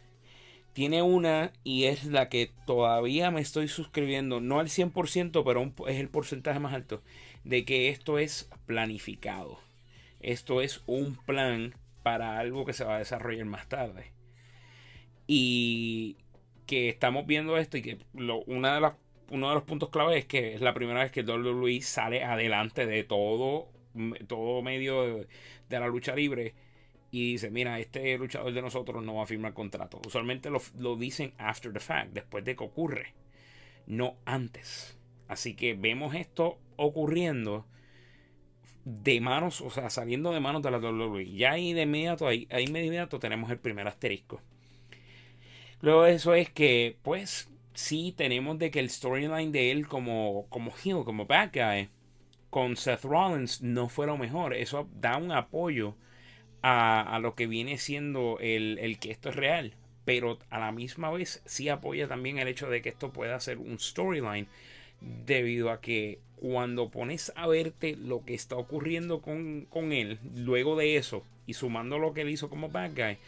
Tiene 0.72 1.02
una 1.02 1.52
y 1.64 1.84
es 1.84 2.04
la 2.04 2.28
que 2.28 2.50
todavía 2.66 3.30
me 3.30 3.40
estoy 3.40 3.68
suscribiendo, 3.68 4.40
no 4.40 4.60
al 4.60 4.68
100%, 4.68 5.42
pero 5.44 5.72
es 5.88 5.98
el 5.98 6.08
porcentaje 6.08 6.60
más 6.60 6.72
alto, 6.72 7.02
de 7.44 7.64
que 7.64 7.88
esto 7.88 8.18
es 8.18 8.50
planificado. 8.66 9.58
Esto 10.20 10.60
es 10.60 10.82
un 10.86 11.16
plan 11.16 11.74
para 12.02 12.38
algo 12.38 12.64
que 12.64 12.72
se 12.72 12.84
va 12.84 12.96
a 12.96 12.98
desarrollar 12.98 13.46
más 13.46 13.68
tarde. 13.68 14.12
Y 15.26 16.16
que 16.66 16.88
estamos 16.88 17.26
viendo 17.26 17.56
esto 17.56 17.76
y 17.76 17.82
que 17.82 17.98
una 18.46 18.74
de 18.74 18.80
las, 18.80 18.94
uno 19.30 19.48
de 19.48 19.54
los 19.54 19.64
puntos 19.64 19.90
clave 19.90 20.18
es 20.18 20.24
que 20.26 20.54
es 20.54 20.60
la 20.60 20.74
primera 20.74 21.02
vez 21.02 21.12
que 21.12 21.22
WWE 21.22 21.80
sale 21.82 22.24
adelante 22.24 22.86
de 22.86 23.04
todo, 23.04 23.68
todo 24.26 24.62
medio 24.62 25.02
de, 25.04 25.28
de 25.68 25.80
la 25.80 25.86
lucha 25.86 26.14
libre 26.14 26.54
y 27.10 27.32
dice, 27.32 27.50
mira, 27.50 27.78
este 27.80 28.16
luchador 28.18 28.52
de 28.52 28.62
nosotros 28.62 29.02
no 29.02 29.16
va 29.16 29.24
a 29.24 29.26
firmar 29.26 29.52
contrato. 29.52 30.00
Usualmente 30.06 30.50
lo, 30.50 30.96
dicen 30.96 31.32
after 31.38 31.72
the 31.72 31.80
fact, 31.80 32.12
después 32.12 32.44
de 32.44 32.54
que 32.54 32.64
ocurre, 32.64 33.14
no 33.86 34.16
antes. 34.24 34.96
Así 35.26 35.54
que 35.54 35.74
vemos 35.74 36.14
esto 36.14 36.58
ocurriendo 36.80 37.66
de 38.84 39.20
manos, 39.20 39.60
o 39.60 39.70
sea, 39.70 39.90
saliendo 39.90 40.32
de 40.32 40.40
manos 40.40 40.62
de 40.62 40.70
la 40.70 40.78
WWE. 40.78 41.30
Ya 41.32 41.52
ahí 41.52 41.72
de 41.72 41.82
inmediato, 41.82 42.26
ahí, 42.26 42.48
ahí 42.50 42.64
de 42.64 42.70
inmediato 42.70 43.18
tenemos 43.18 43.50
el 43.50 43.58
primer 43.58 43.86
asterisco. 43.86 44.40
Luego 45.80 46.04
de 46.04 46.14
eso 46.14 46.34
es 46.34 46.50
que, 46.50 46.96
pues, 47.02 47.48
sí 47.74 48.14
tenemos 48.16 48.58
de 48.58 48.70
que 48.70 48.80
el 48.80 48.90
storyline 48.90 49.52
de 49.52 49.70
él 49.70 49.86
como, 49.86 50.46
como 50.48 50.72
como 51.04 51.26
bad 51.26 51.50
guy, 51.52 51.88
con 52.50 52.76
Seth 52.76 53.04
Rollins 53.04 53.62
no 53.62 53.88
fue 53.88 54.06
lo 54.06 54.16
mejor. 54.16 54.54
Eso 54.54 54.88
da 54.94 55.16
un 55.16 55.32
apoyo 55.32 55.94
a, 56.62 57.18
lo 57.22 57.34
que 57.34 57.46
viene 57.46 57.78
siendo 57.78 58.38
el, 58.40 58.98
que 59.00 59.10
esto 59.10 59.30
es 59.30 59.36
real. 59.36 59.74
Pero 60.04 60.38
a 60.50 60.58
la 60.58 60.72
misma 60.72 61.10
vez 61.10 61.42
sí 61.44 61.68
apoya 61.68 62.08
también 62.08 62.38
el 62.38 62.48
hecho 62.48 62.68
de 62.68 62.82
que 62.82 62.88
esto 62.88 63.12
pueda 63.12 63.38
ser 63.40 63.58
un 63.58 63.78
storyline. 63.78 64.48
Debido 65.00 65.70
a 65.70 65.80
que 65.80 66.20
cuando 66.40 66.88
pones 66.88 67.32
a 67.36 67.46
verte 67.46 67.96
lo 67.96 68.24
que 68.24 68.34
está 68.34 68.56
ocurriendo 68.56 69.20
con, 69.20 69.66
con 69.68 69.92
él, 69.92 70.18
luego 70.34 70.76
de 70.76 70.96
eso, 70.96 71.22
y 71.46 71.54
sumando 71.54 71.98
lo 71.98 72.14
que 72.14 72.22
él 72.22 72.30
hizo 72.30 72.48
como 72.48 72.70
bad 72.70 72.92
guy, 72.94 73.18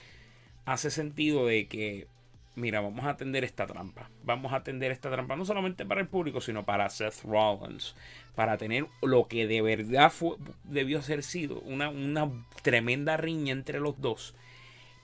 hace 0.65 0.91
sentido 0.91 1.47
de 1.47 1.67
que 1.67 2.07
mira, 2.55 2.81
vamos 2.81 3.05
a 3.05 3.11
atender 3.11 3.45
esta 3.45 3.67
trampa. 3.67 4.09
Vamos 4.25 4.53
a 4.53 4.57
atender 4.57 4.91
esta 4.91 5.11
trampa 5.11 5.37
no 5.37 5.45
solamente 5.45 5.87
para 5.87 6.01
el 6.01 6.09
público, 6.09 6.41
sino 6.41 6.65
para 6.65 6.89
Seth 6.91 7.23
Rollins. 7.25 7.95
Para 8.35 8.57
tener 8.57 8.87
lo 9.03 9.29
que 9.29 9.47
de 9.47 9.63
verdad 9.63 10.11
fue, 10.11 10.37
debió 10.65 11.03
ser 11.03 11.23
sido 11.23 11.61
una, 11.61 11.89
una 11.91 12.31
tremenda 12.63 13.17
riña 13.17 13.53
entre 13.53 13.81
los 13.81 14.01
dos. 14.01 14.35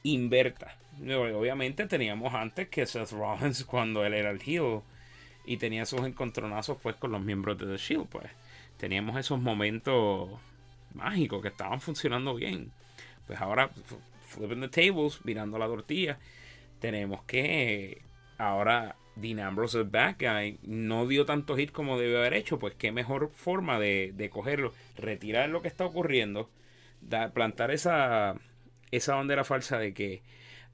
Inverta. 0.02 0.76
obviamente 1.00 1.86
teníamos 1.86 2.34
antes 2.34 2.68
que 2.68 2.86
Seth 2.86 3.12
Rollins 3.12 3.64
cuando 3.64 4.04
él 4.04 4.14
era 4.14 4.30
el 4.30 4.40
heel 4.44 4.80
y 5.48 5.56
tenía 5.56 5.86
sus 5.86 6.02
encontronazos 6.02 6.76
pues 6.82 6.96
con 6.96 7.10
los 7.10 7.22
miembros 7.22 7.56
de 7.56 7.64
The 7.64 7.78
Shield, 7.78 8.06
pues 8.08 8.26
teníamos 8.76 9.18
esos 9.18 9.40
momentos 9.40 10.28
mágicos 10.92 11.40
que 11.40 11.48
estaban 11.48 11.80
funcionando 11.80 12.34
bien. 12.34 12.70
Pues 13.26 13.40
ahora, 13.40 13.70
flipping 14.26 14.60
the 14.60 14.68
tables, 14.68 15.24
mirando 15.24 15.58
la 15.58 15.66
tortilla, 15.66 16.18
tenemos 16.80 17.22
que 17.22 18.02
ahora 18.36 18.96
Dean 19.16 19.40
Ambrose, 19.40 19.78
el 19.78 19.84
back 19.84 20.20
guy, 20.20 20.58
no 20.62 21.06
dio 21.06 21.24
tanto 21.24 21.56
hit 21.56 21.72
como 21.72 21.98
debió 21.98 22.18
haber 22.18 22.34
hecho. 22.34 22.58
Pues 22.58 22.74
qué 22.74 22.92
mejor 22.92 23.30
forma 23.30 23.78
de, 23.78 24.12
de 24.14 24.28
cogerlo, 24.28 24.74
retirar 24.98 25.48
lo 25.48 25.62
que 25.62 25.68
está 25.68 25.86
ocurriendo, 25.86 26.50
plantar 27.32 27.70
esa, 27.70 28.34
esa 28.90 29.14
bandera 29.14 29.44
falsa 29.44 29.78
de 29.78 29.94
que, 29.94 30.22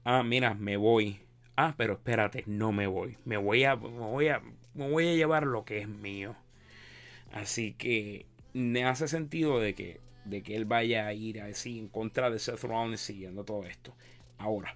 ah, 0.03 0.21
mira, 0.21 0.53
me 0.53 0.75
voy. 0.75 1.21
Ah, 1.55 1.75
pero 1.77 1.93
espérate, 1.93 2.43
no 2.45 2.73
me 2.73 2.87
voy. 2.87 3.17
Me 3.23 3.37
voy 3.37 3.63
a, 3.63 3.77
me 3.77 3.87
voy 3.87 4.27
a, 4.27 4.41
me 4.75 4.89
voy 4.89 5.07
a 5.07 5.13
llevar 5.15 5.47
lo 5.47 5.65
que 5.65 5.79
es 5.79 5.87
mío. 5.87 6.35
Así 7.31 7.73
que 7.73 8.25
me 8.53 8.85
hace 8.85 9.07
sentido 9.07 9.59
de 9.59 9.73
que, 9.73 9.99
de 10.25 10.43
que 10.43 10.55
él 10.55 10.65
vaya 10.65 11.07
a 11.07 11.13
ir 11.13 11.41
así 11.41 11.79
en 11.79 11.87
contra 11.87 12.29
de 12.29 12.39
Seth 12.39 12.63
Rollins 12.63 13.01
siguiendo 13.01 13.43
todo 13.43 13.65
esto. 13.65 13.93
Ahora, 14.37 14.75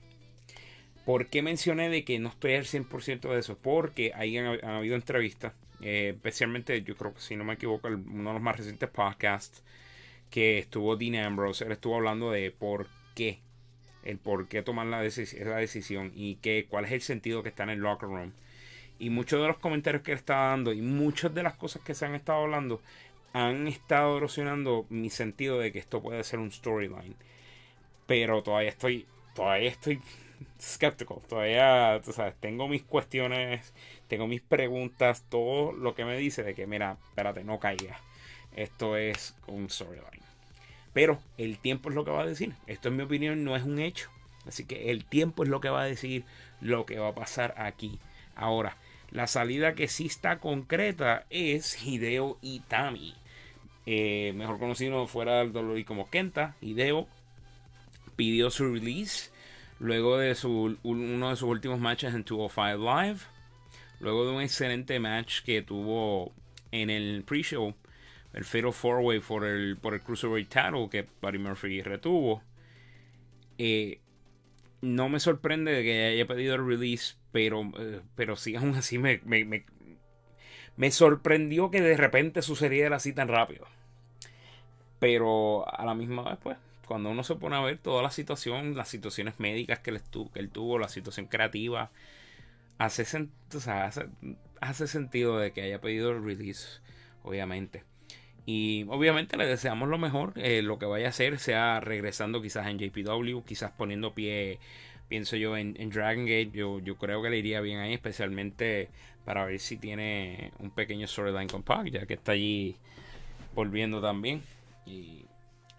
¿por 1.06 1.28
qué 1.28 1.42
mencioné 1.42 1.90
de 1.90 2.04
que 2.04 2.20
no 2.20 2.30
estoy 2.30 2.56
al 2.56 2.66
100% 2.66 3.30
de 3.30 3.40
eso? 3.40 3.58
Porque 3.58 4.12
ahí 4.16 4.38
han, 4.38 4.64
habido 4.64 4.96
entrevistas, 4.96 5.54
eh, 5.82 6.14
especialmente 6.16 6.82
yo 6.84 6.96
creo 6.96 7.14
que 7.14 7.22
si 7.22 7.36
no 7.36 7.44
me 7.44 7.54
equivoco, 7.54 7.88
uno 7.88 8.30
de 8.30 8.34
los 8.34 8.42
más 8.42 8.58
recientes 8.58 8.90
podcasts 8.90 9.64
que 10.30 10.60
estuvo 10.60 10.96
Dean 10.96 11.16
Ambrose, 11.16 11.66
él 11.66 11.72
estuvo 11.72 11.96
hablando 11.96 12.32
de 12.32 12.52
por 12.52 12.88
qué, 13.16 13.40
el 14.04 14.18
por 14.18 14.48
qué 14.48 14.62
tomar 14.62 14.88
la, 14.88 15.04
esa 15.04 15.56
decisión 15.56 16.12
y 16.14 16.36
que, 16.36 16.68
cuál 16.70 16.86
es 16.86 16.92
el 16.92 17.02
sentido 17.02 17.44
que 17.44 17.50
está 17.50 17.64
en 17.64 17.72
el 17.72 17.80
locker 17.80 18.10
room. 18.10 18.34
Y 19.00 19.10
muchos 19.10 19.42
de 19.42 19.48
los 19.48 19.58
comentarios 19.58 20.04
que 20.04 20.12
él 20.12 20.18
está 20.18 20.36
dando 20.36 20.74
y 20.74 20.82
muchas 20.82 21.34
de 21.34 21.44
las 21.44 21.56
cosas 21.56 21.82
que 21.82 21.96
se 21.96 22.06
han 22.06 22.16
estado 22.16 22.44
hablando 22.44 22.82
han 23.34 23.68
estado 23.68 24.18
erosionando 24.18 24.86
mi 24.90 25.10
sentido 25.10 25.60
de 25.60 25.72
que 25.72 25.80
esto 25.80 26.02
puede 26.02 26.24
ser 26.24 26.40
un 26.40 26.52
storyline. 26.52 27.16
Pero 28.06 28.42
todavía 28.44 28.70
estoy, 28.70 29.06
todavía 29.36 29.70
estoy 29.70 30.02
skeptical. 30.62 31.20
Todavía, 31.28 32.02
tú 32.04 32.12
sabes, 32.12 32.36
tengo 32.40 32.68
mis 32.68 32.84
cuestiones, 32.84 33.74
tengo 34.08 34.28
mis 34.28 34.42
preguntas, 34.42 35.24
todo 35.30 35.72
lo 35.72 35.96
que 35.96 36.06
me 36.06 36.18
dice 36.18 36.44
de 36.44 36.56
que, 36.56 36.68
mira, 36.68 36.98
espérate, 37.10 37.44
no 37.44 37.60
caiga. 37.60 38.00
Esto 38.56 38.98
es 38.98 39.36
un 39.48 39.70
storyline. 39.70 40.24
Pero 40.94 41.20
el 41.38 41.60
tiempo 41.60 41.90
es 41.90 41.96
lo 41.96 42.04
que 42.04 42.12
va 42.12 42.24
a 42.24 42.26
decir. 42.26 42.54
Esto, 42.68 42.90
en 42.90 42.98
mi 42.98 43.04
opinión, 43.04 43.44
no 43.44 43.56
es 43.56 43.64
un 43.64 43.80
hecho. 43.80 44.10
Así 44.48 44.66
que 44.66 44.90
el 44.90 45.06
tiempo 45.06 45.44
es 45.44 45.50
lo 45.50 45.62
que 45.62 45.70
va 45.70 45.84
a 45.84 45.86
decir 45.86 46.24
lo 46.62 46.86
que 46.86 46.98
va 46.98 47.10
a 47.10 47.16
pasar 47.16 47.54
aquí. 47.58 48.00
Ahora, 48.36 48.76
la 49.12 49.28
salida 49.28 49.74
que 49.74 49.88
sí 49.88 50.06
está 50.06 50.40
concreta 50.40 51.26
es 51.30 51.86
Hideo 51.86 52.38
Itami. 52.42 53.16
Eh, 53.86 54.34
mejor 54.36 54.60
conocido 54.60 55.08
fuera 55.08 55.40
del 55.40 55.52
dolor 55.52 55.78
y 55.80 55.84
como 55.84 56.10
Kenta, 56.10 56.56
Hideo 56.62 57.08
pidió 58.16 58.52
su 58.52 58.72
release 58.72 59.32
luego 59.80 60.18
de 60.18 60.36
su, 60.36 60.78
uno 60.84 61.30
de 61.30 61.36
sus 61.36 61.50
últimos 61.50 61.80
matches 61.80 62.14
en 62.14 62.24
205 62.24 62.78
Live. 62.78 63.20
Luego 64.00 64.26
de 64.26 64.32
un 64.32 64.42
excelente 64.42 65.00
match 65.00 65.42
que 65.42 65.62
tuvo 65.62 66.32
en 66.72 66.90
el 66.90 67.24
pre-show 67.24 67.76
el 68.34 68.46
Fatal 68.46 68.74
Four 68.74 69.00
Way 69.02 69.20
por 69.20 69.46
el, 69.46 69.78
por 69.78 69.94
el 69.94 70.02
Cruiserweight 70.02 70.50
Title 70.50 70.90
que 70.90 71.08
Buddy 71.22 71.38
Murphy 71.38 71.82
retuvo. 71.82 72.44
Eh, 73.58 74.00
no 74.82 75.10
me 75.10 75.20
sorprende 75.20 75.72
de 75.72 75.84
que 75.84 76.06
haya 76.06 76.28
pedido 76.28 76.56
el 76.56 76.66
release, 76.66 77.16
pero, 77.32 77.72
eh, 77.78 78.02
pero 78.16 78.36
sí, 78.36 78.56
aún 78.56 78.76
así 78.76 78.98
me, 78.98 79.22
me, 79.26 79.66
me, 80.78 80.92
sorprendió 80.92 81.72
que 81.72 81.82
de 81.82 81.98
repente 81.98 82.42
sucediera 82.42 82.96
así 82.98 83.14
tan 83.14 83.28
rápido. 83.28 83.66
Pero 85.00 85.66
a 85.72 85.86
la 85.86 85.94
misma 85.94 86.24
vez, 86.24 86.38
pues, 86.42 86.58
cuando 86.88 87.10
uno 87.10 87.24
se 87.24 87.36
pone 87.36 87.56
a 87.56 87.62
ver 87.62 87.78
toda 87.78 88.04
la 88.04 88.12
situación, 88.12 88.76
las 88.76 88.90
situaciones 88.90 89.40
médicas 89.40 89.80
que 89.80 89.92
él, 89.92 90.02
que 90.34 90.40
él 90.40 90.50
tuvo, 90.50 90.80
la 90.80 90.90
situación 90.90 91.28
creativa, 91.28 91.92
hace, 92.78 93.04
hace, 93.04 94.10
hace 94.62 94.88
sentido 94.88 95.38
de 95.38 95.52
que 95.52 95.62
haya 95.62 95.82
pedido 95.82 96.12
el 96.12 96.24
release, 96.24 96.82
obviamente. 97.24 97.84
Y 98.46 98.86
obviamente 98.90 99.38
le 99.38 99.46
deseamos 99.46 99.90
lo 99.90 100.00
mejor. 100.00 100.34
Eh, 100.36 100.64
lo 100.64 100.80
que 100.80 100.88
vaya 100.88 101.06
a 101.06 101.10
hacer, 101.10 101.38
sea 101.38 101.80
regresando 101.80 102.42
quizás 102.42 102.66
en 102.66 102.80
JPW, 102.80 103.44
quizás 103.46 103.72
poniendo 103.72 104.16
pie, 104.16 104.60
pienso 105.10 105.36
yo, 105.36 105.58
en, 105.58 105.74
Dragon 105.90 106.26
Gate. 106.26 106.52
Yo, 106.54 106.80
yo 106.80 106.96
creo 106.96 107.22
que 107.22 107.30
le 107.30 107.38
iría 107.38 107.60
bien 107.60 107.80
ahí, 107.80 107.94
especialmente 107.94 108.90
para 109.26 109.46
ver 109.46 109.60
si 109.60 109.78
tiene 109.78 110.52
un 110.60 110.72
pequeño 110.72 111.06
storyline 111.08 111.50
con 111.50 111.64
Pac, 111.64 111.88
ya 111.90 112.06
que 112.06 112.14
está 112.14 112.32
allí 112.32 112.78
volviendo 113.54 114.02
también. 114.02 114.42
Y 114.86 115.26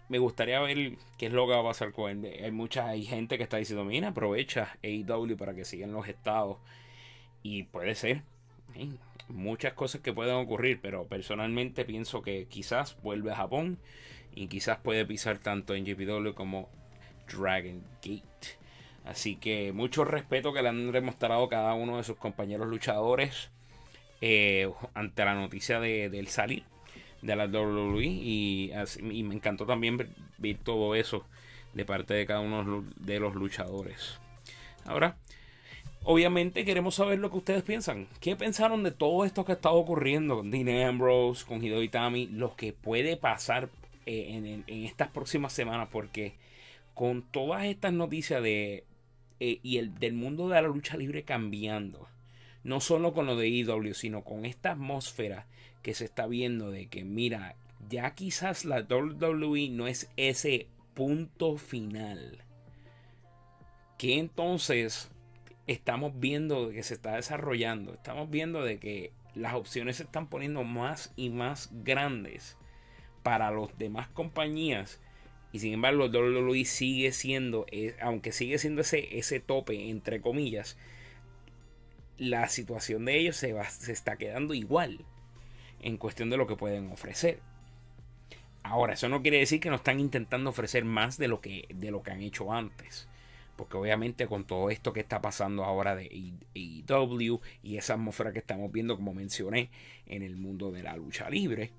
me 0.09 0.19
gustaría 0.19 0.59
ver 0.59 0.97
qué 1.17 1.27
es 1.27 1.33
lo 1.33 1.47
que 1.47 1.53
va 1.53 1.61
a 1.61 1.63
pasar 1.63 1.91
con 1.91 2.25
él. 2.25 2.43
Hay 2.43 2.51
mucha 2.51 2.87
hay 2.87 3.03
gente 3.03 3.37
que 3.37 3.43
está 3.43 3.57
diciendo, 3.57 3.83
mira, 3.83 4.09
aprovecha 4.09 4.77
AEW 4.83 5.37
para 5.37 5.55
que 5.55 5.65
sigan 5.65 5.93
los 5.93 6.07
estados. 6.07 6.57
Y 7.43 7.63
puede 7.63 7.95
ser 7.95 8.21
muchas 9.29 9.73
cosas 9.73 10.01
que 10.01 10.13
pueden 10.13 10.35
ocurrir, 10.35 10.79
pero 10.81 11.07
personalmente 11.07 11.85
pienso 11.85 12.21
que 12.21 12.45
quizás 12.45 13.01
vuelve 13.01 13.31
a 13.31 13.35
Japón 13.35 13.79
y 14.35 14.47
quizás 14.47 14.77
puede 14.77 15.05
pisar 15.05 15.39
tanto 15.39 15.75
en 15.75 15.85
GPW 15.85 16.33
como 16.33 16.69
Dragon 17.27 17.83
Gate. 18.03 18.60
Así 19.05 19.35
que 19.35 19.71
mucho 19.71 20.05
respeto 20.05 20.53
que 20.53 20.61
le 20.61 20.69
han 20.69 20.91
demostrado 20.91 21.49
cada 21.49 21.73
uno 21.73 21.97
de 21.97 22.03
sus 22.03 22.17
compañeros 22.17 22.67
luchadores 22.67 23.49
eh, 24.21 24.69
ante 24.93 25.25
la 25.25 25.33
noticia 25.33 25.79
de, 25.79 26.09
del 26.09 26.27
salir 26.27 26.63
de 27.21 27.35
la 27.35 27.45
WWE 27.45 28.03
y, 28.03 28.71
y, 28.99 29.23
me 29.23 29.35
encantó 29.35 29.65
también 29.65 29.97
ver 29.97 30.57
todo 30.63 30.95
eso 30.95 31.25
de 31.73 31.85
parte 31.85 32.13
de 32.13 32.25
cada 32.25 32.39
uno 32.39 32.83
de 32.95 33.19
los 33.19 33.35
luchadores. 33.35 34.19
Ahora, 34.85 35.17
Obviamente 36.03 36.65
queremos 36.65 36.95
saber 36.95 37.19
lo 37.19 37.29
que 37.29 37.37
ustedes 37.37 37.61
piensan. 37.61 38.07
¿Qué 38.19 38.35
pensaron 38.35 38.81
de 38.81 38.91
todo 38.91 39.23
esto 39.23 39.45
que 39.45 39.51
ha 39.51 39.55
estado 39.55 39.75
ocurriendo 39.75 40.37
con 40.37 40.49
Dean 40.49 40.87
Ambrose, 40.87 41.45
con 41.45 41.63
Hideo 41.63 41.83
Itami? 41.83 42.25
Lo 42.27 42.55
que 42.55 42.73
puede 42.73 43.17
pasar 43.17 43.69
eh, 44.07 44.63
en, 44.67 44.85
estas 44.85 45.09
próximas 45.09 45.53
semanas. 45.53 45.89
Porque 45.91 46.33
con 46.95 47.21
todas 47.21 47.65
estas 47.65 47.93
noticias 47.93 48.41
de, 48.41 48.83
eh, 49.43 49.59
y 49.63 49.79
el, 49.79 49.95
del 49.95 50.13
mundo 50.13 50.49
de 50.49 50.61
la 50.61 50.67
lucha 50.67 50.97
libre 50.97 51.23
cambiando. 51.23 52.07
No 52.63 52.79
solo 52.79 53.11
con 53.11 53.25
lo 53.25 53.35
de 53.35 53.47
IW, 53.49 53.95
sino 53.95 54.23
con 54.23 54.45
esta 54.45 54.73
atmósfera 54.73 55.47
que 55.81 55.95
se 55.95 56.05
está 56.05 56.27
viendo 56.27 56.69
de 56.69 56.89
que, 56.89 57.03
mira, 57.03 57.55
ya 57.89 58.13
quizás 58.13 58.65
la 58.65 58.81
WWE 58.81 59.69
no 59.69 59.87
es 59.87 60.11
ese 60.15 60.67
punto 60.93 61.57
final. 61.57 62.43
Que 63.97 64.19
entonces 64.19 65.09
estamos 65.65 66.19
viendo 66.19 66.69
que 66.69 66.83
se 66.83 66.93
está 66.93 67.15
desarrollando, 67.15 67.95
estamos 67.95 68.29
viendo 68.29 68.63
de 68.63 68.77
que 68.77 69.11
las 69.33 69.55
opciones 69.55 69.95
se 69.95 70.03
están 70.03 70.27
poniendo 70.27 70.63
más 70.63 71.13
y 71.15 71.31
más 71.31 71.71
grandes 71.83 72.59
para 73.23 73.49
las 73.49 73.75
demás 73.79 74.07
compañías. 74.09 75.01
Y 75.51 75.59
sin 75.59 75.73
embargo, 75.73 76.05
WWE 76.05 76.65
sigue 76.65 77.11
siendo, 77.11 77.65
eh, 77.71 77.95
aunque 78.01 78.31
sigue 78.31 78.57
siendo 78.57 78.81
ese, 78.81 79.17
ese 79.17 79.39
tope, 79.39 79.89
entre 79.89 80.21
comillas, 80.21 80.77
la 82.17 82.47
situación 82.47 83.05
de 83.05 83.17
ellos 83.17 83.35
se, 83.35 83.51
va, 83.53 83.69
se 83.69 83.91
está 83.91 84.17
quedando 84.17 84.53
igual 84.53 85.03
en 85.81 85.97
cuestión 85.97 86.29
de 86.29 86.37
lo 86.37 86.47
que 86.47 86.55
pueden 86.55 86.91
ofrecer. 86.91 87.39
Ahora, 88.63 88.93
eso 88.93 89.09
no 89.09 89.21
quiere 89.21 89.39
decir 89.39 89.59
que 89.59 89.69
no 89.69 89.77
están 89.77 89.99
intentando 89.99 90.51
ofrecer 90.51 90.85
más 90.85 91.17
de 91.17 91.27
lo 91.27 91.41
que, 91.41 91.67
de 91.73 91.91
lo 91.91 92.03
que 92.03 92.11
han 92.11 92.21
hecho 92.21 92.53
antes. 92.53 93.07
Porque 93.55 93.77
obviamente 93.77 94.27
con 94.27 94.45
todo 94.45 94.69
esto 94.69 94.93
que 94.93 94.99
está 95.01 95.21
pasando 95.21 95.63
ahora 95.63 95.95
de 95.95 96.33
AEW 96.55 97.41
y 97.63 97.77
esa 97.77 97.95
atmósfera 97.95 98.31
que 98.31 98.39
estamos 98.39 98.71
viendo, 98.71 98.95
como 98.95 99.13
mencioné, 99.13 99.69
en 100.05 100.23
el 100.23 100.37
mundo 100.37 100.71
de 100.71 100.83
la 100.83 100.95
lucha 100.95 101.29
libre, 101.29 101.71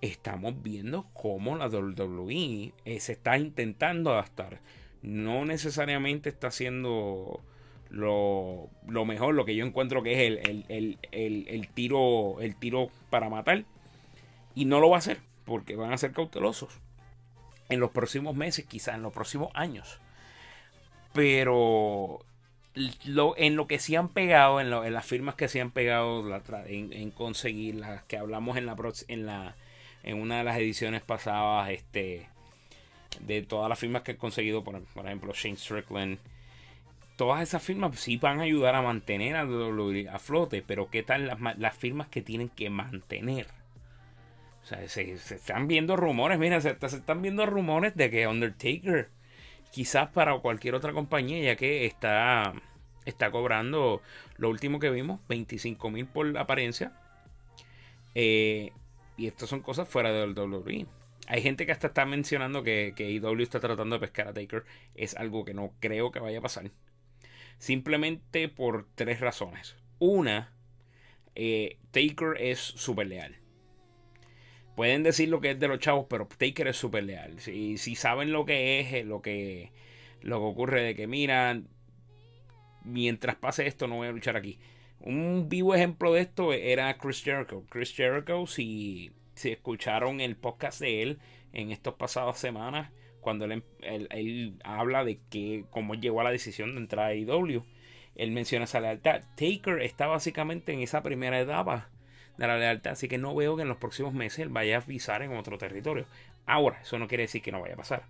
estamos 0.00 0.62
viendo 0.62 1.06
cómo 1.12 1.56
la 1.56 1.68
WWE 1.68 2.72
eh, 2.84 3.00
se 3.00 3.12
está 3.12 3.38
intentando 3.38 4.12
adaptar. 4.12 4.60
No 5.02 5.44
necesariamente 5.44 6.28
está 6.28 6.48
haciendo 6.48 7.42
lo, 7.90 8.70
mejor, 9.04 9.34
lo 9.34 9.44
que 9.44 9.54
yo 9.54 9.64
encuentro 9.64 10.02
que 10.02 10.12
es 10.12 10.40
el, 10.48 10.98
el, 11.12 11.68
tiro, 11.68 12.40
el 12.40 12.56
tiro 12.56 12.90
para 13.10 13.28
matar. 13.28 13.64
Y 14.54 14.64
no 14.64 14.80
lo 14.80 14.90
va 14.90 14.96
a 14.96 14.98
hacer, 14.98 15.18
porque 15.44 15.76
van 15.76 15.92
a 15.92 15.98
ser 15.98 16.12
cautelosos. 16.12 16.80
En 17.68 17.80
los 17.80 17.90
próximos 17.90 18.34
meses, 18.34 18.64
quizás 18.64 18.94
en 18.94 19.02
los 19.02 19.12
próximos 19.12 19.50
años 19.54 20.00
pero 21.16 22.20
lo, 23.06 23.36
en 23.38 23.56
lo 23.56 23.66
que 23.66 23.78
sí 23.78 23.96
han 23.96 24.10
pegado, 24.10 24.60
en, 24.60 24.70
las 24.70 25.06
firmas 25.06 25.34
que 25.34 25.48
se 25.48 25.62
han 25.62 25.70
pegado, 25.70 26.22
en, 26.66 27.10
conseguir 27.10 27.76
las 27.76 28.02
que 28.02 28.18
hablamos 28.18 28.58
en 28.58 28.66
la, 28.66 28.76
en 29.08 29.26
la 29.26 29.56
en 30.06 30.20
una 30.20 30.38
de 30.38 30.44
las 30.44 30.56
ediciones 30.56 31.02
pasadas, 31.02 31.68
este 31.70 32.28
de 33.20 33.42
todas 33.42 33.68
las 33.68 33.78
firmas 33.78 34.02
que 34.02 34.12
he 34.12 34.16
conseguido, 34.16 34.62
por, 34.62 34.80
ejemplo, 35.04 35.32
Shane 35.34 35.56
Strickland, 35.56 36.18
todas 37.16 37.42
esas 37.42 37.62
firmas 37.62 37.98
sí 37.98 38.16
van 38.16 38.40
a 38.40 38.44
ayudar 38.44 38.74
a 38.74 38.82
mantener 38.82 39.36
a 39.36 39.44
WWE 39.44 40.08
a 40.08 40.18
flote, 40.18 40.62
pero 40.66 40.90
¿qué 40.90 41.02
tal 41.02 41.26
las, 41.58 41.76
firmas 41.76 42.08
que 42.08 42.22
tienen 42.22 42.48
que 42.48 42.70
mantener? 42.70 43.48
O 44.62 44.66
sea, 44.66 44.86
se, 44.88 45.12
están 45.12 45.66
viendo 45.66 45.96
rumores, 45.96 46.38
mira, 46.38 46.60
se, 46.60 46.76
se, 46.78 46.96
están 46.96 47.22
viendo 47.22 47.46
rumores 47.46 47.96
de 47.96 48.10
que 48.10 48.28
Undertaker, 48.28 49.08
quizás 49.72 50.08
para 50.10 50.38
cualquier 50.38 50.74
otra 50.74 50.92
compañía, 50.92 51.42
ya 51.42 51.56
que 51.56 51.86
está, 51.86 52.52
está 53.06 53.30
cobrando 53.30 54.02
lo 54.36 54.50
último 54.50 54.78
que 54.78 54.90
vimos, 54.90 55.20
25 55.28 55.90
mil 55.90 56.06
por 56.06 56.36
apariencia. 56.38 56.92
Eh, 58.14 58.72
y 59.16 59.26
estas 59.26 59.48
son 59.48 59.60
cosas 59.60 59.88
fuera 59.88 60.12
del 60.12 60.38
WWE. 60.38 60.86
Hay 61.28 61.42
gente 61.42 61.66
que 61.66 61.72
hasta 61.72 61.88
está 61.88 62.04
mencionando 62.04 62.62
que, 62.62 62.92
que 62.96 63.10
IW 63.10 63.42
está 63.42 63.58
tratando 63.58 63.96
de 63.96 64.00
pescar 64.00 64.28
a 64.28 64.32
Taker. 64.32 64.64
Es 64.94 65.16
algo 65.16 65.44
que 65.44 65.54
no 65.54 65.72
creo 65.80 66.12
que 66.12 66.20
vaya 66.20 66.38
a 66.38 66.42
pasar. 66.42 66.70
Simplemente 67.58 68.48
por 68.48 68.86
tres 68.94 69.20
razones. 69.20 69.76
Una, 69.98 70.52
eh, 71.34 71.78
Taker 71.90 72.36
es 72.40 72.58
súper 72.58 73.08
leal. 73.08 73.36
Pueden 74.76 75.02
decir 75.02 75.28
lo 75.30 75.40
que 75.40 75.52
es 75.52 75.58
de 75.58 75.68
los 75.68 75.78
chavos, 75.78 76.06
pero 76.08 76.28
Taker 76.28 76.68
es 76.68 76.76
súper 76.76 77.04
leal. 77.04 77.40
Si, 77.40 77.76
saben 77.96 78.30
lo 78.30 78.44
que 78.44 78.80
es, 78.80 78.92
eh, 78.92 79.04
lo 79.04 79.22
que, 79.22 79.72
lo 80.20 80.38
que 80.38 80.44
ocurre 80.44 80.82
de 80.82 80.94
que, 80.94 81.06
miran, 81.06 81.68
mientras 82.84 83.36
pase 83.36 83.66
esto 83.66 83.86
no 83.86 83.96
voy 83.96 84.08
a 84.08 84.12
luchar 84.12 84.36
aquí. 84.36 84.58
Un 85.00 85.48
vivo 85.48 85.74
ejemplo 85.74 86.12
de 86.12 86.22
esto 86.22 86.52
era 86.52 86.96
Chris 86.98 87.22
Jericho. 87.22 87.64
Chris 87.68 87.94
Jericho, 87.94 88.46
si, 88.46 89.12
si 89.34 89.50
escucharon 89.52 90.20
el 90.20 90.36
podcast 90.36 90.80
de 90.80 91.02
él 91.02 91.18
en 91.52 91.70
estas 91.70 91.94
pasadas 91.94 92.38
semanas, 92.38 92.90
cuando 93.20 93.44
él, 93.44 93.64
él, 93.80 94.58
habla 94.64 95.04
de 95.04 95.20
que 95.30 95.64
cómo 95.70 95.94
llegó 95.94 96.20
a 96.20 96.24
la 96.24 96.30
decisión 96.30 96.74
de 96.74 96.80
entrar 96.80 97.06
a 97.06 97.14
IW, 97.14 97.64
él 98.14 98.30
menciona 98.30 98.64
esa 98.64 98.80
lealtad. 98.80 99.22
Taker 99.36 99.82
está 99.82 100.06
básicamente 100.06 100.72
en 100.72 100.80
esa 100.80 101.02
primera 101.02 101.40
etapa 101.40 101.90
de 102.38 102.46
la 102.46 102.56
lealtad, 102.58 102.92
así 102.92 103.08
que 103.08 103.18
no 103.18 103.34
veo 103.34 103.56
que 103.56 103.62
en 103.62 103.68
los 103.68 103.78
próximos 103.78 104.12
meses 104.12 104.40
él 104.40 104.48
vaya 104.48 104.78
a 104.78 104.80
pisar 104.80 105.22
en 105.22 105.36
otro 105.36 105.58
territorio. 105.58 106.06
Ahora, 106.46 106.80
eso 106.82 106.98
no 106.98 107.08
quiere 107.08 107.24
decir 107.24 107.42
que 107.42 107.52
no 107.52 107.60
vaya 107.60 107.74
a 107.74 107.78
pasar. 107.78 108.04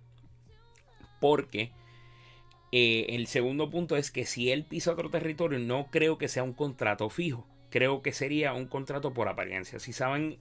Porque 1.19 1.71
eh, 2.71 3.05
el 3.09 3.27
segundo 3.27 3.69
punto 3.69 3.95
es 3.95 4.11
que 4.11 4.25
si 4.25 4.51
él 4.51 4.65
pisa 4.65 4.91
otro 4.91 5.09
territorio, 5.09 5.59
no 5.59 5.87
creo 5.89 6.17
que 6.17 6.27
sea 6.27 6.43
un 6.43 6.53
contrato 6.53 7.09
fijo. 7.09 7.47
Creo 7.69 8.01
que 8.01 8.13
sería 8.13 8.53
un 8.53 8.67
contrato 8.67 9.13
por 9.13 9.27
apariencia. 9.27 9.79
Si 9.79 9.93
saben 9.93 10.37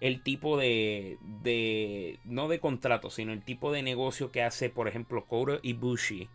el 0.00 0.22
tipo 0.22 0.56
de, 0.56 1.18
de, 1.42 2.18
no 2.24 2.48
de 2.48 2.60
contrato, 2.60 3.10
sino 3.10 3.32
el 3.32 3.42
tipo 3.42 3.72
de 3.72 3.82
negocio 3.82 4.30
que 4.30 4.42
hace, 4.42 4.70
por 4.70 4.88
ejemplo, 4.88 5.26
Koro 5.26 5.58
Ibushi, 5.62 6.28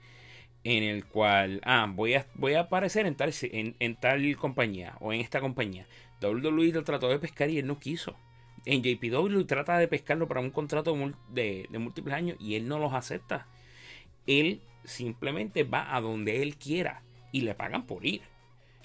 en 0.63 0.83
el 0.83 1.05
cual, 1.05 1.61
ah, 1.63 1.87
voy 1.93 2.15
a, 2.15 2.27
voy 2.35 2.53
a 2.53 2.61
aparecer 2.61 3.05
en 3.05 3.15
tal, 3.15 3.33
en, 3.41 3.95
tal 3.95 4.35
compañía 4.37 4.95
o 4.99 5.13
en 5.13 5.21
esta 5.21 5.41
compañía. 5.41 5.87
WWE 6.21 6.71
lo 6.71 6.83
trató 6.83 7.09
de 7.09 7.19
pescar 7.19 7.49
y 7.49 7.59
él 7.59 7.67
no 7.67 7.79
quiso. 7.79 8.15
En 8.65 8.81
JPW 8.81 9.43
trata 9.43 9.77
de 9.77 9.89
pescarlo 9.89 10.27
para 10.27 10.39
un 10.39 10.51
contrato 10.51 10.95
de, 11.29 11.67
de 11.69 11.79
múltiples 11.79 12.15
años 12.15 12.37
y 12.39 12.55
él 12.55 12.67
no 12.67 12.79
los 12.79 12.93
acepta. 12.93 13.47
Él 14.25 14.61
simplemente 14.83 15.63
va 15.63 15.95
a 15.95 16.01
donde 16.01 16.41
él 16.41 16.57
quiera 16.57 17.03
y 17.31 17.41
le 17.41 17.55
pagan 17.55 17.85
por 17.85 18.05
ir. 18.05 18.21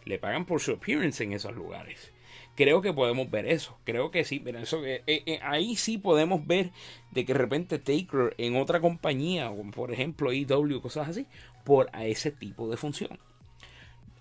Le 0.05 0.19
pagan 0.19 0.47
por 0.47 0.61
su 0.61 0.73
appearance 0.73 1.23
en 1.23 1.33
esos 1.33 1.55
lugares 1.55 2.13
creo 2.59 2.83
que 2.83 2.93
podemos 2.93 3.31
ver 3.31 3.47
eso. 3.47 3.79
Creo 3.85 4.11
que 4.11 4.25
sí, 4.25 4.41
pero 4.41 4.59
eso, 4.59 4.85
eh, 4.85 5.05
eh, 5.07 5.23
eh, 5.27 5.39
ahí 5.45 5.77
sí 5.77 5.97
podemos 5.97 6.45
ver 6.45 6.73
de 7.13 7.25
que 7.25 7.33
de 7.33 7.39
repente 7.39 7.79
Taker 7.79 8.35
en 8.37 8.57
otra 8.57 8.81
compañía, 8.81 9.49
por 9.73 9.93
ejemplo 9.93 10.33
EW, 10.33 10.81
cosas 10.81 11.09
así, 11.09 11.27
por 11.65 11.89
a 11.93 12.05
ese 12.05 12.33
tipo 12.33 12.69
de 12.69 12.77
función. 12.77 13.17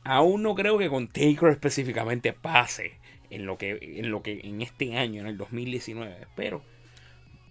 Aún 0.03 0.43
no 0.43 0.53
creo 0.53 0.77
que 0.77 0.87
con 0.87 1.07
Taker 1.07 1.49
específicamente 1.49 2.31
pase 2.31 2.99
en 3.31 3.47
lo 3.47 3.57
que 3.57 3.79
en 3.81 4.11
lo 4.11 4.21
que 4.21 4.39
en 4.43 4.61
este 4.61 4.95
año, 4.95 5.21
en 5.21 5.27
el 5.27 5.37
2019, 5.37 6.27
pero 6.35 6.61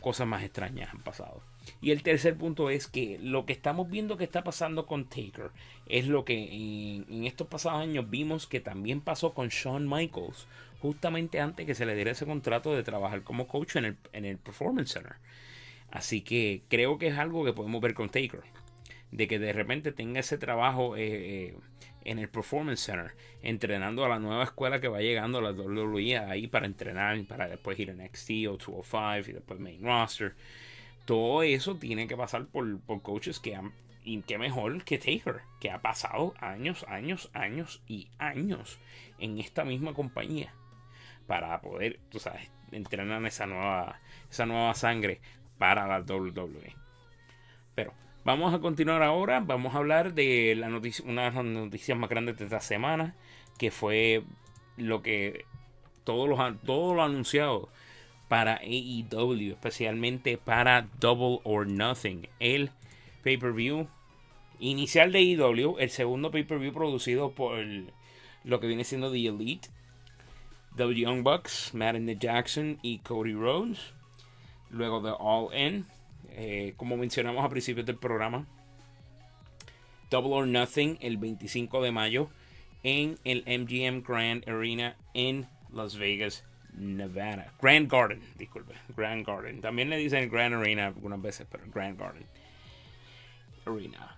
cosas 0.00 0.28
más 0.28 0.44
extrañas 0.44 0.90
han 0.94 1.02
pasado. 1.02 1.42
Y 1.80 1.90
el 1.90 2.02
tercer 2.02 2.36
punto 2.36 2.70
es 2.70 2.86
que 2.86 3.18
lo 3.20 3.44
que 3.44 3.52
estamos 3.52 3.90
viendo 3.90 4.16
que 4.16 4.24
está 4.24 4.44
pasando 4.44 4.86
con 4.86 5.08
Taker 5.08 5.50
es 5.86 6.06
lo 6.06 6.24
que 6.24 6.34
en, 6.34 7.06
en 7.08 7.24
estos 7.24 7.48
pasados 7.48 7.80
años 7.80 8.08
vimos 8.08 8.46
que 8.46 8.60
también 8.60 9.00
pasó 9.00 9.34
con 9.34 9.48
Shawn 9.48 9.88
Michaels 9.88 10.46
justamente 10.80 11.40
antes 11.40 11.66
que 11.66 11.74
se 11.74 11.86
le 11.86 11.94
diera 11.94 12.12
ese 12.12 12.26
contrato 12.26 12.74
de 12.74 12.82
trabajar 12.82 13.22
como 13.22 13.48
coach 13.48 13.76
en 13.76 13.96
el, 14.12 14.38
Performance 14.38 14.92
Center. 14.92 15.16
Así 15.90 16.20
que 16.20 16.62
creo 16.68 16.98
que 16.98 17.08
es 17.08 17.18
algo 17.18 17.44
que 17.44 17.52
podemos 17.52 17.80
ver 17.80 17.94
con 17.94 18.08
Taker. 18.08 18.42
De 19.10 19.28
que 19.28 19.38
de 19.38 19.52
repente 19.52 19.92
tenga 19.92 20.20
ese 20.20 20.36
trabajo 20.36 20.96
eh, 20.96 21.48
eh, 21.48 21.56
en 22.04 22.18
el 22.18 22.28
Performance 22.28 22.80
Center, 22.80 23.12
entrenando 23.42 24.04
a 24.04 24.08
la 24.08 24.18
nueva 24.18 24.44
escuela 24.44 24.80
que 24.80 24.88
va 24.88 25.00
llegando 25.00 25.38
a 25.38 25.42
la 25.42 25.52
WWE 25.52 26.18
ahí 26.18 26.48
para 26.48 26.66
entrenar, 26.66 27.20
para 27.24 27.48
después 27.48 27.78
ir 27.78 27.90
a 27.90 27.94
NXT 27.94 28.30
o 28.48 28.56
205 28.56 29.30
y 29.30 29.32
después 29.32 29.60
main 29.60 29.82
roster. 29.82 30.34
Todo 31.06 31.42
eso 31.42 31.76
tiene 31.76 32.06
que 32.06 32.16
pasar 32.16 32.46
por, 32.46 32.78
por 32.80 33.00
coaches 33.00 33.40
que 33.40 33.56
han 33.56 33.72
y 34.06 34.22
qué 34.22 34.38
mejor 34.38 34.84
que 34.84 34.98
Taker, 34.98 35.40
que 35.58 35.70
ha 35.70 35.82
pasado 35.82 36.32
años, 36.38 36.86
años, 36.88 37.28
años 37.32 37.82
y 37.88 38.08
años 38.18 38.78
en 39.18 39.40
esta 39.40 39.64
misma 39.64 39.94
compañía 39.94 40.54
para 41.26 41.60
poder, 41.60 41.98
tú 42.08 42.20
sabes, 42.20 42.48
entrenar 42.70 43.24
esa 43.26 43.46
nueva, 43.46 44.00
esa 44.30 44.46
nueva 44.46 44.74
sangre 44.74 45.20
para 45.58 45.88
la 45.88 46.00
WWE. 46.00 46.76
Pero 47.74 47.92
vamos 48.24 48.54
a 48.54 48.60
continuar 48.60 49.02
ahora, 49.02 49.40
vamos 49.40 49.74
a 49.74 49.78
hablar 49.78 50.14
de 50.14 50.54
la 50.56 50.68
noticia, 50.68 51.04
una 51.04 51.24
de 51.24 51.32
las 51.32 51.44
noticias 51.44 51.98
más 51.98 52.08
grandes 52.08 52.38
de 52.38 52.44
esta 52.44 52.60
semana, 52.60 53.16
que 53.58 53.72
fue 53.72 54.22
lo 54.76 55.02
que 55.02 55.46
todos 56.04 56.28
los, 56.28 56.60
todo 56.62 56.94
lo 56.94 57.02
anunciado 57.02 57.70
para 58.28 58.60
AEW, 58.62 59.52
especialmente 59.52 60.38
para 60.38 60.88
Double 61.00 61.40
or 61.44 61.66
Nothing, 61.66 62.28
el 62.40 62.70
pay-per-view 63.22 63.88
inicial 64.58 65.12
de 65.12 65.18
AEW, 65.18 65.78
el 65.78 65.90
segundo 65.90 66.30
pay-per-view 66.30 66.72
producido 66.72 67.32
por 67.32 67.58
lo 68.44 68.60
que 68.60 68.66
viene 68.66 68.84
siendo 68.84 69.10
The 69.10 69.26
Elite 69.26 69.68
The 70.76 70.94
Young 70.94 71.22
Bucks, 71.22 71.72
Matt 71.72 71.96
Jackson 72.18 72.78
y 72.82 72.98
Cody 72.98 73.32
Rhodes. 73.32 73.78
Luego 74.68 75.00
de 75.00 75.14
All 75.18 75.48
In, 75.58 75.86
eh, 76.30 76.74
como 76.76 76.98
mencionamos 76.98 77.42
a 77.44 77.48
principios 77.48 77.86
del 77.86 77.96
programa. 77.96 78.46
Double 80.10 80.34
or 80.34 80.46
Nothing 80.46 80.98
el 81.00 81.16
25 81.16 81.82
de 81.82 81.92
mayo 81.92 82.28
en 82.82 83.18
el 83.24 83.42
MGM 83.46 84.02
Grand 84.06 84.46
Arena 84.46 84.96
en 85.14 85.48
Las 85.72 85.96
Vegas, 85.96 86.44
Nevada. 86.76 87.52
Grand 87.60 87.90
Garden, 87.90 88.20
disculpe. 88.36 88.74
Grand 88.96 89.26
Garden. 89.26 89.60
También 89.60 89.90
le 89.90 89.96
dicen 89.96 90.30
Grand 90.30 90.54
Arena 90.54 90.86
algunas 90.86 91.20
veces, 91.20 91.46
pero 91.50 91.64
Grand 91.72 91.98
Garden 91.98 92.26
Arena. 93.66 94.16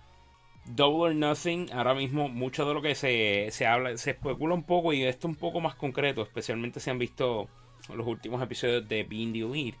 Double 0.65 1.09
or 1.09 1.15
Nothing, 1.15 1.71
ahora 1.73 1.95
mismo 1.95 2.29
mucho 2.29 2.67
de 2.67 2.73
lo 2.73 2.81
que 2.81 2.93
se, 2.93 3.65
habla, 3.65 3.97
se 3.97 4.11
especula 4.11 4.53
un 4.53 4.63
poco 4.63 4.93
y 4.93 5.03
esto 5.03 5.27
un 5.27 5.35
poco 5.35 5.61
más 5.61 5.75
concreto, 5.75 6.21
especialmente 6.21 6.79
si 6.79 6.89
han 6.91 6.99
visto 6.99 7.49
los 7.93 8.05
últimos 8.05 8.41
episodios 8.41 8.87
de 8.87 9.03
Being 9.03 9.33
the 9.33 9.73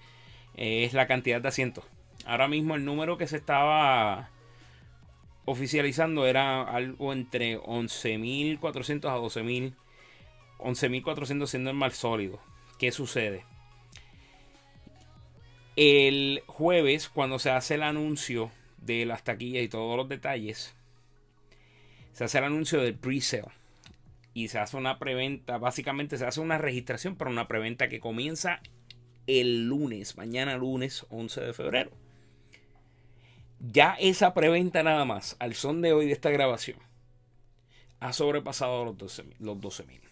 es 0.55 0.93
la 0.93 1.05
cantidad 1.05 1.39
de 1.39 1.47
asientos. 1.47 1.85
Ahora 2.25 2.47
mismo 2.47 2.75
el 2.75 2.85
número 2.85 3.17
que 3.17 3.27
se 3.27 3.37
estaba 3.37 4.29
oficializando 5.45 6.25
era 6.25 6.63
algo 6.63 7.13
entre 7.13 7.59
11.400 7.59 9.05
a 9.05 9.17
12.000. 9.17 9.73
11.400 10.59 11.47
siendo 11.47 11.69
el 11.69 11.75
más 11.75 11.95
sólido. 11.95 12.39
¿Qué 12.79 12.93
sucede? 12.93 13.43
El 15.75 16.43
jueves, 16.47 17.09
cuando 17.09 17.37
se 17.37 17.51
hace 17.51 17.75
el 17.75 17.83
anuncio 17.83 18.51
de 18.77 19.05
las 19.05 19.25
taquillas 19.25 19.63
y 19.63 19.67
todos 19.67 19.97
los 19.97 20.07
detalles, 20.07 20.73
se 22.13 22.23
hace 22.23 22.37
el 22.37 22.45
anuncio 22.45 22.81
del 22.81 22.95
pre-sale 22.95 23.49
y 24.33 24.47
se 24.47 24.59
hace 24.59 24.77
una 24.77 24.97
preventa. 24.97 25.57
Básicamente 25.57 26.17
se 26.17 26.25
hace 26.25 26.39
una 26.39 26.57
registración 26.57 27.17
para 27.17 27.29
una 27.29 27.49
preventa 27.49 27.89
que 27.89 27.99
comienza 27.99 28.61
el 29.27 29.67
lunes, 29.67 30.15
mañana 30.15 30.55
lunes 30.55 31.05
11 31.09 31.41
de 31.41 31.53
febrero. 31.53 31.91
Ya 33.59 33.95
esa 33.99 34.33
preventa 34.33 34.83
nada 34.83 35.03
más, 35.03 35.35
al 35.39 35.53
son 35.53 35.81
de 35.81 35.91
hoy 35.91 36.05
de 36.05 36.13
esta 36.13 36.29
grabación, 36.29 36.79
ha 37.99 38.13
sobrepasado 38.13 38.85
los 38.85 38.97
12.000. 38.97 39.35
Los 39.39 39.59
12 39.59 40.08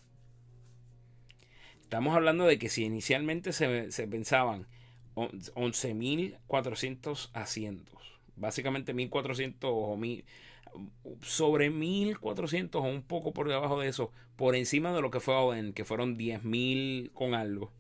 Estamos 1.88 2.16
hablando 2.18 2.46
de 2.46 2.60
que 2.60 2.68
si 2.68 2.84
inicialmente 2.84 3.54
se, 3.54 3.94
se 3.94 4.08
pensaban 4.10 4.68
11.400 5.16 7.30
asientos, 7.32 8.20
básicamente 8.36 8.94
1.400 8.94 9.56
o 9.62 9.96
1.000 9.96 10.26
sobre 11.22 11.70
1400 11.70 12.82
o 12.82 12.86
un 12.86 13.04
poco 13.04 13.32
por 13.32 13.48
debajo 13.48 13.80
de 13.80 13.88
eso, 13.88 14.12
por 14.36 14.58
encima 14.58 14.92
de 14.92 15.02
lo 15.02 15.12
que 15.12 15.22
fue 15.22 15.38
Oden, 15.38 15.72
que 15.72 15.86
fueron 15.86 16.18
10.000 16.18 17.14
con 17.14 17.36
algo. 17.36 17.72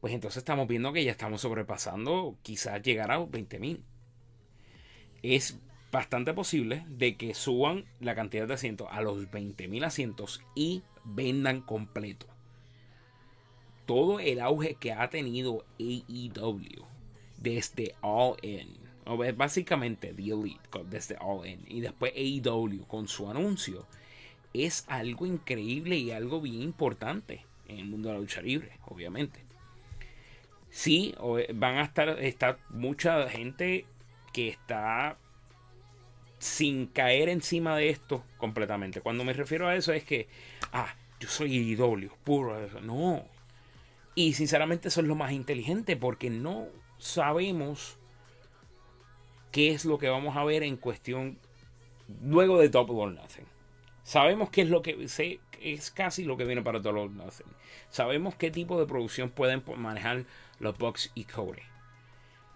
Pues 0.00 0.12
entonces 0.12 0.38
estamos 0.38 0.66
viendo 0.66 0.92
que 0.92 1.04
ya 1.04 1.12
estamos 1.12 1.42
sobrepasando, 1.42 2.36
quizás 2.42 2.82
llegar 2.82 3.12
a 3.12 3.20
20.000. 3.20 3.84
Es 5.22 5.60
bastante 5.92 6.34
posible 6.34 6.84
de 6.88 7.16
que 7.16 7.34
suban 7.34 7.84
la 8.00 8.16
cantidad 8.16 8.48
de 8.48 8.54
asientos 8.54 8.88
a 8.90 9.00
los 9.00 9.30
20.000 9.30 9.84
asientos 9.84 10.42
y 10.56 10.82
vendan 11.04 11.60
completo. 11.60 12.26
Todo 13.86 14.20
el 14.20 14.40
auge 14.40 14.74
que 14.74 14.92
ha 14.92 15.10
tenido 15.10 15.64
AEW 15.78 16.86
desde 17.38 17.94
All 18.00 18.36
In, 18.42 18.78
básicamente 19.36 20.14
The 20.14 20.22
Elite 20.22 20.60
desde 20.88 21.16
All 21.20 21.46
In 21.46 21.64
y 21.66 21.80
después 21.80 22.12
AEW 22.14 22.86
con 22.86 23.08
su 23.08 23.28
anuncio, 23.28 23.86
es 24.54 24.84
algo 24.88 25.26
increíble 25.26 25.96
y 25.96 26.10
algo 26.12 26.40
bien 26.40 26.62
importante 26.62 27.44
en 27.66 27.78
el 27.78 27.84
mundo 27.86 28.08
de 28.08 28.14
la 28.14 28.20
lucha 28.20 28.42
libre, 28.42 28.78
obviamente. 28.84 29.44
Sí, 30.70 31.14
van 31.54 31.76
a 31.76 31.82
estar, 31.82 32.08
está 32.20 32.58
mucha 32.70 33.28
gente 33.28 33.86
que 34.32 34.48
está 34.48 35.18
sin 36.42 36.86
caer 36.86 37.28
encima 37.28 37.76
de 37.76 37.88
esto 37.88 38.24
completamente. 38.36 39.00
Cuando 39.00 39.22
me 39.22 39.32
refiero 39.32 39.68
a 39.68 39.76
eso 39.76 39.92
es 39.92 40.02
que, 40.02 40.26
ah, 40.72 40.92
yo 41.20 41.28
soy 41.28 41.56
idólio, 41.56 42.16
puro. 42.24 42.58
No. 42.80 43.24
Y 44.16 44.32
sinceramente 44.34 44.88
eso 44.88 45.00
es 45.00 45.06
lo 45.06 45.14
más 45.14 45.30
inteligente 45.30 45.96
porque 45.96 46.30
no 46.30 46.66
sabemos 46.98 47.96
qué 49.52 49.70
es 49.70 49.84
lo 49.84 49.98
que 49.98 50.08
vamos 50.08 50.36
a 50.36 50.42
ver 50.42 50.64
en 50.64 50.76
cuestión 50.76 51.38
luego 52.24 52.58
de 52.58 52.68
Double 52.68 52.96
or 52.96 53.12
Nothing. 53.12 53.46
Sabemos 54.02 54.50
qué 54.50 54.62
es 54.62 54.68
lo 54.68 54.82
que 54.82 55.06
sé, 55.06 55.38
es 55.60 55.92
casi 55.92 56.24
lo 56.24 56.36
que 56.36 56.44
viene 56.44 56.62
para 56.62 56.80
Double 56.80 57.02
or 57.02 57.10
Nothing. 57.10 57.46
Sabemos 57.88 58.34
qué 58.34 58.50
tipo 58.50 58.80
de 58.80 58.86
producción 58.86 59.30
pueden 59.30 59.62
manejar 59.76 60.24
los 60.58 60.76
Bucks 60.76 61.12
y 61.14 61.22
Cody. 61.22 61.62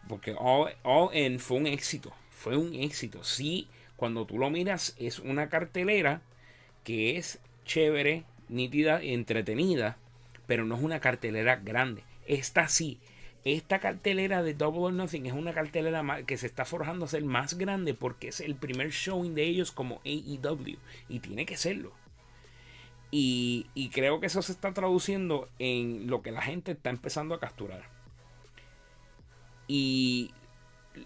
Porque 0.09 0.35
All, 0.37 0.75
All 0.83 1.16
In 1.16 1.38
fue 1.38 1.59
un 1.59 1.68
éxito. 1.68 2.12
Fue 2.31 2.57
un 2.57 2.75
éxito. 2.75 3.25
Sí, 3.25 3.68
cuando 3.96 4.26
tú 4.26 4.38
lo 4.38 4.50
miras, 4.50 4.94
es 4.98 5.18
una 5.18 5.48
cartelera 5.48 6.20
que 6.85 7.16
es 7.16 7.40
chévere, 7.64 8.24
nítida 8.48 9.02
y 9.02 9.12
entretenida, 9.12 9.96
pero 10.46 10.64
no 10.64 10.76
es 10.76 10.82
una 10.82 11.00
cartelera 11.00 11.56
grande. 11.56 12.04
Esta 12.26 12.68
sí. 12.68 12.98
Esta 13.44 13.78
cartelera 13.78 14.42
de 14.42 14.54
Double 14.54 14.80
or 14.80 14.92
Nothing 14.92 15.26
es 15.26 15.32
una 15.32 15.52
cartelera 15.52 16.24
que 16.26 16.37
se 16.37 16.46
está 16.46 16.64
forjando 16.64 17.04
a 17.04 17.09
ser 17.09 17.24
más 17.24 17.56
grande 17.56 17.94
porque 17.94 18.28
es 18.28 18.40
el 18.40 18.56
primer 18.56 18.90
showing 18.90 19.37
de 19.37 19.44
ellos 19.44 19.70
como 19.70 20.00
AEW. 20.04 20.78
Y 21.09 21.20
tiene 21.20 21.46
que 21.46 21.56
serlo. 21.56 21.92
Y, 23.12 23.66
y, 23.72 23.90
creo 23.90 24.18
que 24.18 24.26
eso 24.26 24.42
se 24.42 24.50
está 24.50 24.74
traduciendo 24.74 25.48
en 25.61 26.09
lo 26.09 26.22
que 26.22 26.32
la 26.32 26.42
gente 26.42 26.72
está 26.72 26.90
empezando 26.90 27.37
a 27.37 27.40
capturar. 27.40 27.85
Y 29.68 30.32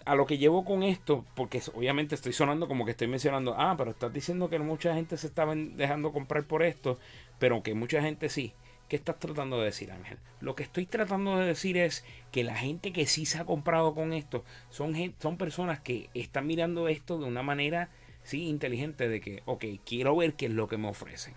a 0.05 0.15
lo 0.15 0.25
que 0.25 0.37
llevo 0.37 0.65
con 0.65 0.83
esto, 0.83 1.25
porque 1.35 1.61
obviamente 1.73 2.15
estoy 2.15 2.33
sonando 2.33 2.67
como 2.67 2.85
que 2.85 2.91
estoy 2.91 3.07
mencionando, 3.07 3.55
ah, 3.57 3.75
pero 3.77 3.91
estás 3.91 4.13
diciendo 4.13 4.49
que 4.49 4.59
mucha 4.59 4.93
gente 4.93 5.17
se 5.17 5.27
estaba 5.27 5.55
dejando 5.55 6.11
comprar 6.11 6.43
por 6.45 6.63
esto, 6.63 6.97
pero 7.39 7.63
que 7.63 7.73
mucha 7.73 8.01
gente 8.01 8.29
sí. 8.29 8.53
¿Qué 8.87 8.97
estás 8.97 9.19
tratando 9.19 9.57
de 9.57 9.65
decir, 9.65 9.89
Ángel? 9.89 10.17
Lo 10.41 10.53
que 10.53 10.63
estoy 10.63 10.85
tratando 10.85 11.37
de 11.37 11.47
decir 11.47 11.77
es 11.77 12.03
que 12.29 12.43
la 12.43 12.55
gente 12.55 12.91
que 12.91 13.05
sí 13.05 13.25
se 13.25 13.37
ha 13.37 13.45
comprado 13.45 13.95
con 13.95 14.11
esto 14.11 14.43
son, 14.69 14.93
son 15.19 15.37
personas 15.37 15.79
que 15.79 16.09
están 16.13 16.45
mirando 16.45 16.89
esto 16.89 17.17
de 17.17 17.25
una 17.25 17.41
manera 17.41 17.89
sí 18.23 18.49
inteligente 18.49 19.07
de 19.07 19.21
que, 19.21 19.43
ok, 19.45 19.63
quiero 19.85 20.15
ver 20.17 20.33
qué 20.33 20.47
es 20.47 20.51
lo 20.51 20.67
que 20.67 20.77
me 20.77 20.89
ofrecen. 20.89 21.35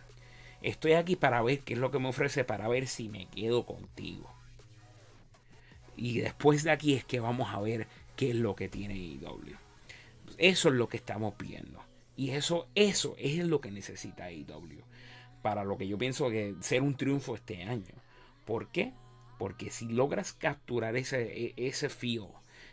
Estoy 0.62 0.94
aquí 0.94 1.14
para 1.14 1.42
ver 1.42 1.60
qué 1.60 1.74
es 1.74 1.78
lo 1.78 1.92
que 1.92 2.00
me 2.00 2.08
ofrece, 2.08 2.42
para 2.42 2.66
ver 2.66 2.88
si 2.88 3.08
me 3.08 3.26
quedo 3.26 3.64
contigo. 3.64 4.34
Y 5.96 6.18
después 6.20 6.64
de 6.64 6.72
aquí 6.72 6.94
es 6.94 7.04
que 7.04 7.20
vamos 7.20 7.50
a 7.52 7.60
ver 7.60 7.86
qué 8.16 8.30
es 8.30 8.36
lo 8.36 8.54
que 8.54 8.68
tiene 8.68 8.96
IW. 8.96 9.56
Eso 10.38 10.68
es 10.68 10.74
lo 10.74 10.88
que 10.88 10.96
estamos 10.96 11.34
viendo. 11.38 11.82
Y 12.16 12.30
eso, 12.30 12.68
eso 12.74 13.14
es 13.18 13.38
lo 13.38 13.60
que 13.60 13.70
necesita 13.70 14.30
IW. 14.30 14.82
Para 15.42 15.64
lo 15.64 15.76
que 15.76 15.88
yo 15.88 15.98
pienso 15.98 16.30
que 16.30 16.54
ser 16.60 16.82
un 16.82 16.96
triunfo 16.96 17.34
este 17.34 17.62
año. 17.64 17.94
¿Por 18.44 18.68
qué? 18.68 18.92
Porque 19.38 19.70
si 19.70 19.88
logras 19.88 20.32
capturar 20.32 20.96
ese, 20.96 21.46
e, 21.46 21.54
ese 21.56 21.88
fío 21.88 22.30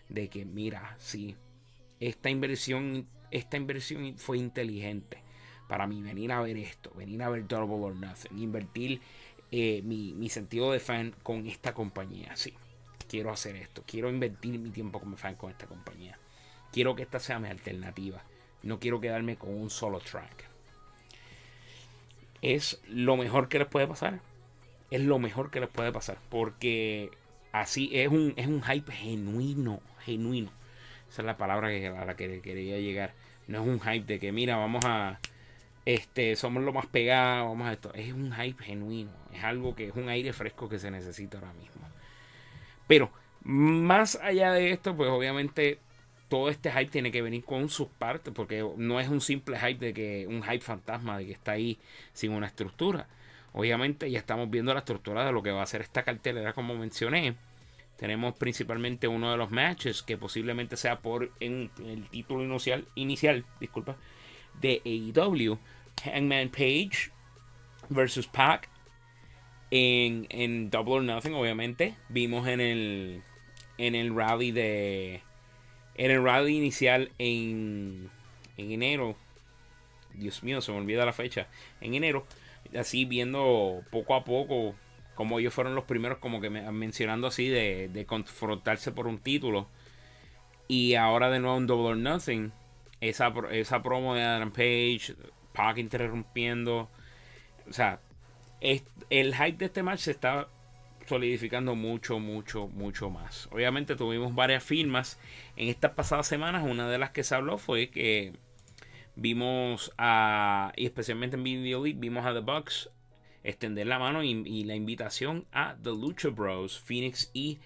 de 0.09 0.29
que, 0.29 0.45
mira, 0.45 0.95
sí, 0.99 1.35
esta 1.99 2.29
inversión, 2.29 3.07
esta 3.31 3.57
inversión 3.57 4.15
fue 4.17 4.37
inteligente. 4.37 5.17
Para 5.67 5.87
mí, 5.87 6.01
venir 6.01 6.31
a 6.31 6.41
ver 6.41 6.57
esto, 6.57 6.91
venir 6.95 7.23
a 7.23 7.29
ver 7.29 7.47
Double 7.47 7.85
or 7.85 7.95
Nothing, 7.95 8.37
invertir 8.37 9.01
eh, 9.51 9.81
mi, 9.83 10.13
mi 10.13 10.29
sentido 10.29 10.71
de 10.71 10.79
fan 10.79 11.15
con 11.23 11.47
esta 11.47 11.73
compañía, 11.73 12.35
sí 12.35 12.53
quiero 13.11 13.29
hacer 13.29 13.57
esto, 13.57 13.83
quiero 13.85 14.09
invertir 14.09 14.57
mi 14.57 14.69
tiempo 14.69 15.01
como 15.01 15.17
fan 15.17 15.35
con 15.35 15.51
esta 15.51 15.67
compañía. 15.67 16.17
Quiero 16.71 16.95
que 16.95 17.03
esta 17.03 17.19
sea 17.19 17.39
mi 17.39 17.49
alternativa. 17.49 18.23
No 18.63 18.79
quiero 18.79 19.01
quedarme 19.01 19.35
con 19.35 19.53
un 19.53 19.69
solo 19.69 19.99
track. 19.99 20.45
Es 22.41 22.81
lo 22.87 23.17
mejor 23.17 23.49
que 23.49 23.59
les 23.59 23.67
puede 23.67 23.85
pasar. 23.85 24.21
Es 24.91 25.01
lo 25.01 25.19
mejor 25.19 25.51
que 25.51 25.59
les 25.59 25.67
puede 25.67 25.91
pasar. 25.91 26.19
Porque 26.29 27.11
así 27.51 27.89
es 27.91 28.07
un, 28.07 28.33
es 28.37 28.47
un 28.47 28.63
hype 28.63 28.89
genuino. 28.93 29.81
Genuino. 30.05 30.49
Esa 31.09 31.21
es 31.21 31.25
la 31.25 31.35
palabra 31.35 31.67
que, 31.67 31.87
a 31.87 32.05
la 32.05 32.15
que 32.15 32.39
quería 32.39 32.79
llegar. 32.79 33.13
No 33.47 33.61
es 33.61 33.67
un 33.67 33.81
hype 33.81 34.05
de 34.05 34.19
que, 34.19 34.31
mira, 34.31 34.55
vamos 34.55 34.85
a. 34.85 35.19
Este, 35.83 36.37
somos 36.37 36.63
lo 36.63 36.71
más 36.71 36.85
pegados, 36.85 37.49
vamos 37.49 37.67
a 37.67 37.73
esto. 37.73 37.93
Es 37.93 38.13
un 38.13 38.31
hype 38.31 38.63
genuino. 38.63 39.11
Es 39.33 39.43
algo 39.43 39.75
que 39.75 39.89
es 39.89 39.95
un 39.97 40.07
aire 40.07 40.31
fresco 40.31 40.69
que 40.69 40.79
se 40.79 40.89
necesita 40.89 41.39
ahora 41.39 41.51
mismo. 41.53 41.90
Pero 42.87 43.11
más 43.43 44.15
allá 44.21 44.51
de 44.51 44.71
esto, 44.71 44.95
pues 44.95 45.09
obviamente 45.09 45.79
todo 46.27 46.49
este 46.49 46.71
hype 46.71 46.91
tiene 46.91 47.11
que 47.11 47.21
venir 47.21 47.43
con 47.43 47.69
sus 47.69 47.87
partes, 47.89 48.33
porque 48.33 48.65
no 48.77 48.99
es 48.99 49.09
un 49.09 49.19
simple 49.19 49.57
hype 49.59 49.85
de 49.85 49.93
que 49.93 50.27
un 50.27 50.41
hype 50.43 50.61
fantasma 50.61 51.17
de 51.17 51.25
que 51.25 51.33
está 51.33 51.53
ahí 51.53 51.77
sin 52.13 52.31
una 52.31 52.47
estructura. 52.47 53.07
Obviamente 53.53 54.09
ya 54.09 54.19
estamos 54.19 54.49
viendo 54.49 54.73
la 54.73 54.79
estructura 54.79 55.25
de 55.25 55.33
lo 55.33 55.43
que 55.43 55.51
va 55.51 55.61
a 55.61 55.65
ser 55.65 55.81
esta 55.81 56.03
cartelera, 56.03 56.53
como 56.53 56.75
mencioné. 56.75 57.35
Tenemos 57.97 58.33
principalmente 58.35 59.07
uno 59.07 59.29
de 59.29 59.37
los 59.37 59.51
matches 59.51 60.01
que 60.03 60.17
posiblemente 60.17 60.77
sea 60.77 60.99
por 60.99 61.31
en, 61.39 61.69
el 61.85 62.09
título 62.09 62.43
inicial, 62.43 62.87
inicial 62.95 63.45
disculpa, 63.59 63.97
de 64.59 64.81
AEW. 64.85 65.59
Hangman 66.03 66.49
Page 66.49 67.11
versus 67.89 68.25
Pac 68.25 68.69
en, 69.71 70.27
en 70.29 70.69
Double 70.69 70.95
or 70.95 71.03
Nothing, 71.03 71.33
obviamente, 71.33 71.95
vimos 72.09 72.47
en 72.47 72.59
el, 72.61 73.23
en 73.77 73.95
el 73.95 74.15
rally 74.15 74.51
de. 74.51 75.21
En 75.95 76.11
el 76.11 76.23
rally 76.23 76.57
inicial 76.57 77.11
en, 77.17 78.09
en 78.57 78.71
enero. 78.71 79.15
Dios 80.13 80.43
mío, 80.43 80.61
se 80.61 80.71
me 80.71 80.77
olvida 80.77 81.05
la 81.05 81.13
fecha. 81.13 81.47
En 81.79 81.93
enero, 81.93 82.25
así 82.77 83.05
viendo 83.05 83.83
poco 83.91 84.15
a 84.15 84.23
poco 84.23 84.75
como 85.15 85.39
ellos 85.39 85.53
fueron 85.53 85.75
los 85.75 85.83
primeros, 85.83 86.17
como 86.17 86.41
que 86.41 86.49
mencionando 86.49 87.27
así, 87.27 87.47
de, 87.47 87.89
de 87.89 88.05
confrontarse 88.05 88.91
por 88.91 89.07
un 89.07 89.19
título. 89.19 89.67
Y 90.67 90.95
ahora 90.95 91.29
de 91.29 91.39
nuevo 91.39 91.57
en 91.57 91.67
Double 91.67 91.91
or 91.91 91.97
Nothing, 91.97 92.51
esa, 93.01 93.33
esa 93.51 93.83
promo 93.83 94.15
de 94.15 94.23
Adam 94.23 94.51
Page, 94.51 95.15
Pac 95.53 95.77
interrumpiendo. 95.77 96.89
O 97.69 97.73
sea, 97.73 97.99
el 98.61 99.35
hype 99.35 99.57
de 99.57 99.65
este 99.65 99.83
match 99.83 100.01
se 100.01 100.11
está 100.11 100.47
solidificando 101.07 101.75
mucho, 101.75 102.19
mucho, 102.19 102.67
mucho 102.67 103.09
más. 103.09 103.49
Obviamente 103.51 103.95
tuvimos 103.95 104.33
varias 104.33 104.63
firmas 104.63 105.19
en 105.57 105.69
estas 105.69 105.91
pasadas 105.91 106.27
semanas. 106.27 106.63
Una 106.65 106.87
de 106.89 106.97
las 106.97 107.11
que 107.11 107.23
se 107.23 107.35
habló 107.35 107.57
fue 107.57 107.89
que 107.89 108.33
vimos 109.15 109.91
a, 109.97 110.71
y 110.75 110.85
especialmente 110.85 111.35
en 111.35 111.43
Video 111.43 111.83
League, 111.83 111.99
vimos 111.99 112.25
a 112.25 112.33
The 112.33 112.39
Bucks 112.39 112.89
extender 113.43 113.87
la 113.87 113.99
mano 113.99 114.23
y, 114.23 114.63
la 114.63 114.75
invitación 114.75 115.45
a 115.51 115.75
The 115.81 115.89
Lucha 115.89 116.29
Bros, 116.29 116.79
Phoenix 116.79 117.29
y 117.33 117.59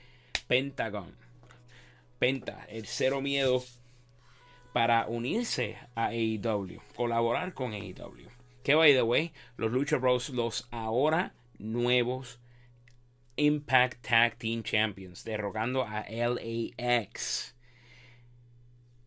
Pentagon. 0.47 1.13
Penta, 2.19 2.65
el 2.69 2.88
cero 2.88 3.21
miedo 3.21 3.63
para 4.73 5.05
unirse 5.08 5.77
a 5.95 6.08
AEW, 6.08 6.81
colaborar 6.95 7.53
con 7.53 7.73
AEW. 7.73 8.35
Que 8.65 8.73
by 8.73 8.93
the 8.93 9.04
way, 9.04 9.32
los 9.58 9.71
Lucha 9.71 9.97
Bros, 9.97 10.32
los 10.32 10.67
ahora 10.71 11.36
nuevos 11.60 12.39
Impact 13.36 14.01
Tag 14.01 14.39
Team 14.39 14.63
Champions, 14.63 15.23
derrocando 15.23 15.84
a 15.84 16.04
LAX. 16.10 17.56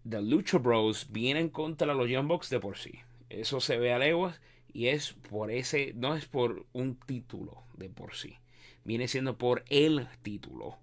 The 0.09 0.23
Lucha 0.23 0.59
Bros 0.59 1.09
vienen 1.11 1.49
contra 1.49 1.93
los 1.93 2.09
Young 2.09 2.29
Bucks 2.29 2.51
de 2.51 2.61
por 2.61 2.79
sí. 2.79 3.01
Eso 3.31 3.59
se 3.59 3.79
ve 3.79 3.93
a 3.93 3.99
leguas 3.99 4.41
y 4.73 4.87
es 4.87 5.15
por 5.29 5.51
ese, 5.51 5.93
no 5.97 6.15
es 6.15 6.27
por 6.27 6.65
un 6.73 6.95
título 6.95 7.65
de 7.77 7.91
por 7.91 8.15
sí. 8.15 8.37
Viene 8.85 9.09
siendo 9.09 9.39
por 9.39 9.65
el 9.71 10.07
título 10.23 10.79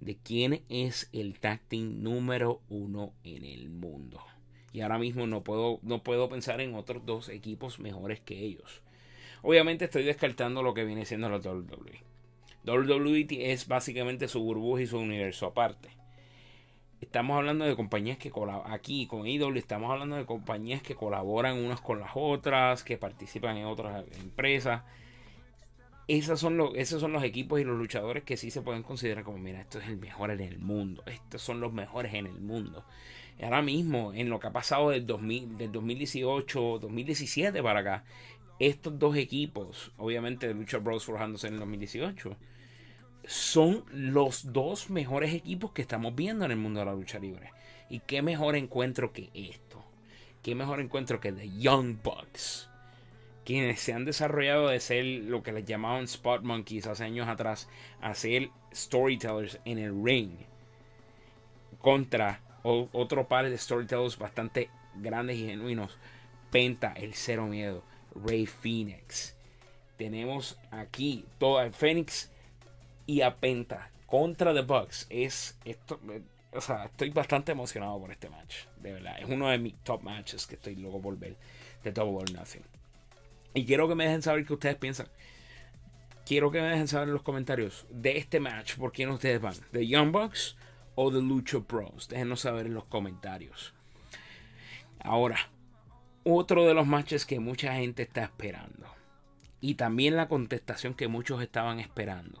de 0.00 0.16
quién 0.16 0.64
es 0.68 1.08
el 1.12 1.38
tag 1.38 1.60
team 1.68 2.02
número 2.02 2.60
uno 2.70 3.14
en 3.22 3.44
el 3.44 3.68
mundo. 3.70 4.20
Y 4.72 4.82
ahora 4.82 4.98
mismo 4.98 5.26
no 5.26 5.42
puedo, 5.42 5.80
no 5.82 6.02
puedo 6.02 6.28
pensar 6.28 6.60
en 6.60 6.74
otros 6.74 7.04
dos 7.04 7.28
equipos 7.28 7.80
mejores 7.80 8.20
que 8.20 8.38
ellos. 8.38 8.82
Obviamente 9.42 9.86
estoy 9.86 10.04
descartando 10.04 10.62
lo 10.62 10.74
que 10.74 10.84
viene 10.84 11.06
siendo 11.06 11.28
la 11.28 11.38
WWE. 11.38 12.10
WWE 12.64 13.52
es 13.52 13.66
básicamente 13.66 14.28
su 14.28 14.42
burbuja 14.42 14.82
y 14.82 14.86
su 14.86 14.98
universo 14.98 15.46
aparte. 15.46 15.88
estamos 17.00 17.38
hablando 17.38 17.64
de 17.64 17.74
compañías 17.74 18.18
que 18.18 18.30
colaboran 18.30 18.72
aquí 18.72 19.06
con 19.06 19.24
AEW, 19.24 19.56
estamos 19.56 19.90
hablando 19.90 20.16
de 20.16 20.26
compañías 20.26 20.82
que 20.82 20.94
colaboran 20.94 21.56
unas 21.56 21.80
con 21.80 22.00
las 22.00 22.10
otras, 22.14 22.84
que 22.84 22.98
participan 22.98 23.56
en 23.56 23.64
otras 23.64 24.04
empresas. 24.20 24.82
Esos 26.06 26.40
son, 26.40 26.56
los, 26.56 26.74
esos 26.74 27.00
son 27.00 27.12
los 27.12 27.22
equipos 27.22 27.60
y 27.60 27.64
los 27.64 27.78
luchadores 27.78 28.24
que 28.24 28.36
sí 28.36 28.50
se 28.50 28.62
pueden 28.62 28.82
considerar 28.82 29.24
como, 29.24 29.38
mira, 29.38 29.60
esto 29.60 29.78
es 29.78 29.88
el 29.88 29.96
mejor 29.96 30.30
en 30.32 30.40
el 30.40 30.58
mundo, 30.58 31.02
estos 31.06 31.40
son 31.40 31.60
los 31.60 31.72
mejores 31.72 32.12
en 32.12 32.26
el 32.26 32.40
mundo. 32.40 32.84
Ahora 33.42 33.62
mismo, 33.62 34.12
en 34.12 34.28
lo 34.28 34.38
que 34.38 34.48
ha 34.48 34.52
pasado 34.52 34.90
del, 34.90 35.06
2000, 35.06 35.56
del 35.56 35.72
2018, 35.72 36.78
2017 36.80 37.62
para 37.62 37.80
acá, 37.80 38.04
estos 38.58 38.98
dos 38.98 39.16
equipos, 39.16 39.92
obviamente 39.96 40.46
de 40.46 40.54
Lucha 40.54 40.78
Bros 40.78 41.04
forjándose 41.04 41.48
en 41.48 41.54
el 41.54 41.60
2018, 41.60 42.36
son 43.24 43.84
los 43.90 44.52
dos 44.52 44.90
mejores 44.90 45.34
equipos 45.34 45.72
que 45.72 45.82
estamos 45.82 46.14
viendo 46.14 46.44
en 46.44 46.50
el 46.50 46.58
mundo 46.58 46.80
de 46.80 46.86
la 46.86 46.94
lucha 46.94 47.18
libre. 47.18 47.52
Y 47.88 48.00
qué 48.00 48.22
mejor 48.22 48.56
encuentro 48.56 49.12
que 49.12 49.30
esto. 49.34 49.82
Qué 50.42 50.54
mejor 50.54 50.80
encuentro 50.80 51.20
que 51.20 51.32
The 51.32 51.50
Young 51.58 52.02
Bucks. 52.02 52.68
Quienes 53.44 53.80
se 53.80 53.92
han 53.92 54.04
desarrollado 54.04 54.68
de 54.68 54.80
ser 54.80 55.04
lo 55.04 55.42
que 55.42 55.52
les 55.52 55.64
llamaban 55.64 56.04
Spot 56.04 56.42
Monkeys 56.42 56.86
hace 56.86 57.04
años 57.04 57.28
atrás, 57.28 57.68
a 58.00 58.14
ser 58.14 58.50
storytellers 58.74 59.58
en 59.64 59.78
el 59.78 60.04
ring. 60.04 60.32
Contra 61.78 62.42
otro 62.62 63.28
par 63.28 63.48
de 63.48 63.56
storytellers 63.56 64.18
bastante 64.18 64.70
grandes 64.96 65.36
y 65.36 65.46
genuinos. 65.46 65.98
Penta, 66.50 66.92
el 66.96 67.14
Cero 67.14 67.46
Miedo, 67.46 67.84
Ray 68.14 68.46
Phoenix. 68.46 69.36
Tenemos 69.96 70.58
aquí 70.70 71.24
todo 71.38 71.60
el 71.60 71.72
Phoenix 71.72 72.30
y 73.06 73.20
a 73.22 73.36
Penta 73.36 73.90
contra 74.06 74.52
The 74.54 74.62
Bucks. 74.62 75.06
Es 75.10 75.58
esto. 75.64 76.00
O 76.52 76.60
sea, 76.60 76.86
estoy 76.86 77.10
bastante 77.10 77.52
emocionado 77.52 77.98
por 78.00 78.10
este 78.10 78.28
match. 78.28 78.64
De 78.80 78.92
verdad. 78.92 79.20
Es 79.20 79.28
uno 79.28 79.48
de 79.48 79.58
mis 79.58 79.74
top 79.84 80.02
matches 80.02 80.46
que 80.46 80.56
estoy 80.56 80.74
luego 80.76 81.00
por 81.00 81.16
ver 81.18 81.36
de 81.84 81.92
Double 81.92 82.16
or 82.16 82.32
Nothing. 82.32 82.62
Y 83.54 83.64
quiero 83.64 83.88
que 83.88 83.94
me 83.94 84.04
dejen 84.04 84.22
saber 84.22 84.44
qué 84.44 84.54
ustedes 84.54 84.76
piensan. 84.76 85.06
Quiero 86.26 86.50
que 86.50 86.60
me 86.60 86.68
dejen 86.68 86.88
saber 86.88 87.08
en 87.08 87.14
los 87.14 87.22
comentarios 87.22 87.86
de 87.90 88.16
este 88.18 88.40
match 88.40 88.76
por 88.76 88.92
quién 88.92 89.10
ustedes 89.10 89.40
van. 89.40 89.54
¿De 89.72 89.86
Young 89.86 90.12
Bucks 90.12 90.56
o 90.94 91.10
de 91.10 91.20
Lucha 91.20 91.58
Bros? 91.58 92.08
Déjenos 92.08 92.40
saber 92.40 92.66
en 92.66 92.74
los 92.74 92.84
comentarios. 92.84 93.74
Ahora, 95.02 95.38
otro 96.24 96.66
de 96.66 96.74
los 96.74 96.86
matches 96.86 97.24
que 97.24 97.40
mucha 97.40 97.74
gente 97.74 98.02
está 98.02 98.24
esperando. 98.24 98.86
Y 99.60 99.74
también 99.74 100.16
la 100.16 100.28
contestación 100.28 100.94
que 100.94 101.08
muchos 101.08 101.42
estaban 101.42 101.80
esperando. 101.80 102.40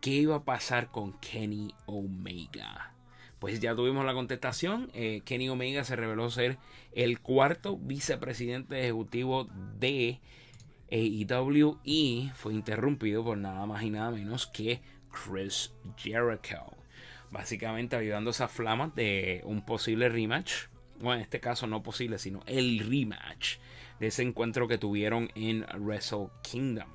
¿Qué 0.00 0.10
iba 0.10 0.36
a 0.36 0.44
pasar 0.44 0.90
con 0.90 1.18
Kenny 1.20 1.74
Omega? 1.86 2.94
Pues 3.38 3.60
ya 3.60 3.74
tuvimos 3.74 4.04
la 4.04 4.14
contestación. 4.14 4.90
Eh, 4.94 5.22
Kenny 5.24 5.48
Omega 5.48 5.84
se 5.84 5.96
reveló 5.96 6.30
ser 6.30 6.58
el 6.92 7.20
cuarto 7.20 7.76
vicepresidente 7.76 8.80
ejecutivo 8.80 9.48
de 9.78 10.20
AEW 10.90 11.80
y 11.84 12.30
fue 12.34 12.54
interrumpido 12.54 13.24
por 13.24 13.36
nada 13.36 13.66
más 13.66 13.82
y 13.82 13.90
nada 13.90 14.10
menos 14.10 14.46
que 14.46 14.80
Chris 15.10 15.74
Jericho. 15.96 16.75
Básicamente 17.36 17.96
ayudando 17.96 18.30
esa 18.30 18.48
flama 18.48 18.90
de 18.96 19.42
un 19.44 19.60
posible 19.60 20.08
rematch 20.08 20.68
bueno, 20.98 21.16
en 21.16 21.20
este 21.20 21.38
caso 21.38 21.66
no 21.66 21.82
posible, 21.82 22.18
sino 22.18 22.40
el 22.46 22.78
rematch 22.78 23.58
de 24.00 24.06
ese 24.06 24.22
encuentro 24.22 24.66
que 24.66 24.78
tuvieron 24.78 25.30
en 25.34 25.66
Wrestle 25.78 26.28
Kingdom 26.42 26.88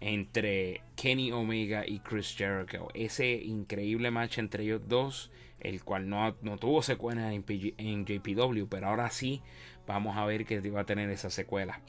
entre 0.00 0.82
Kenny 0.94 1.32
Omega 1.32 1.86
y 1.86 2.00
Chris 2.00 2.36
Jericho. 2.36 2.88
Ese 2.92 3.32
increíble 3.32 4.10
match 4.10 4.38
entre 4.38 4.64
ellos 4.64 4.82
dos, 4.86 5.30
el 5.58 5.82
cual 5.82 6.10
no, 6.10 6.34
tuvo 6.60 6.82
secuelas 6.82 7.32
en, 7.32 7.44
en, 7.78 8.04
JPW, 8.04 8.66
pero 8.68 8.88
ahora 8.88 9.10
sí 9.10 9.40
vamos 9.86 10.18
a 10.18 10.26
ver 10.26 10.44
que 10.44 10.60
va 10.70 10.82
a 10.82 10.86
tener 10.86 11.08
esa 11.08 11.30
secuela. 11.30 11.80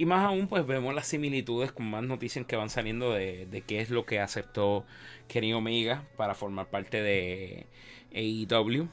Y 0.00 0.06
más 0.06 0.24
aún, 0.24 0.48
pues 0.48 0.66
vemos 0.66 0.94
las 0.94 1.08
similitudes 1.08 1.72
con 1.72 1.90
más 1.90 2.02
noticias 2.02 2.46
que 2.46 2.56
van 2.56 2.70
saliendo 2.70 3.12
de, 3.12 3.62
qué 3.66 3.82
es 3.82 3.90
lo 3.90 4.06
que 4.06 4.18
aceptó 4.18 4.86
Kenny 5.28 5.52
Omega 5.52 6.08
para 6.16 6.34
formar 6.34 6.70
parte 6.70 7.02
de 7.02 7.66
AEW. 8.14 8.88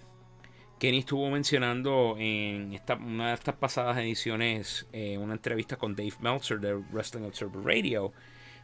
Kenny 0.78 0.98
estuvo 0.98 1.30
mencionando 1.30 2.18
en 2.20 2.74
esta, 2.74 2.96
una 2.96 3.30
de 3.30 3.36
estas 3.36 3.56
pasadas 3.56 3.98
ediciones 4.00 4.86
eh, 4.92 5.18
una 5.18 5.36
entrevista 5.36 5.78
con 5.78 5.96
Dave 5.96 6.12
Meltzer 6.20 6.60
de 6.60 6.74
Wrestling 6.74 7.24
Observer 7.24 7.64
Radio, 7.64 8.12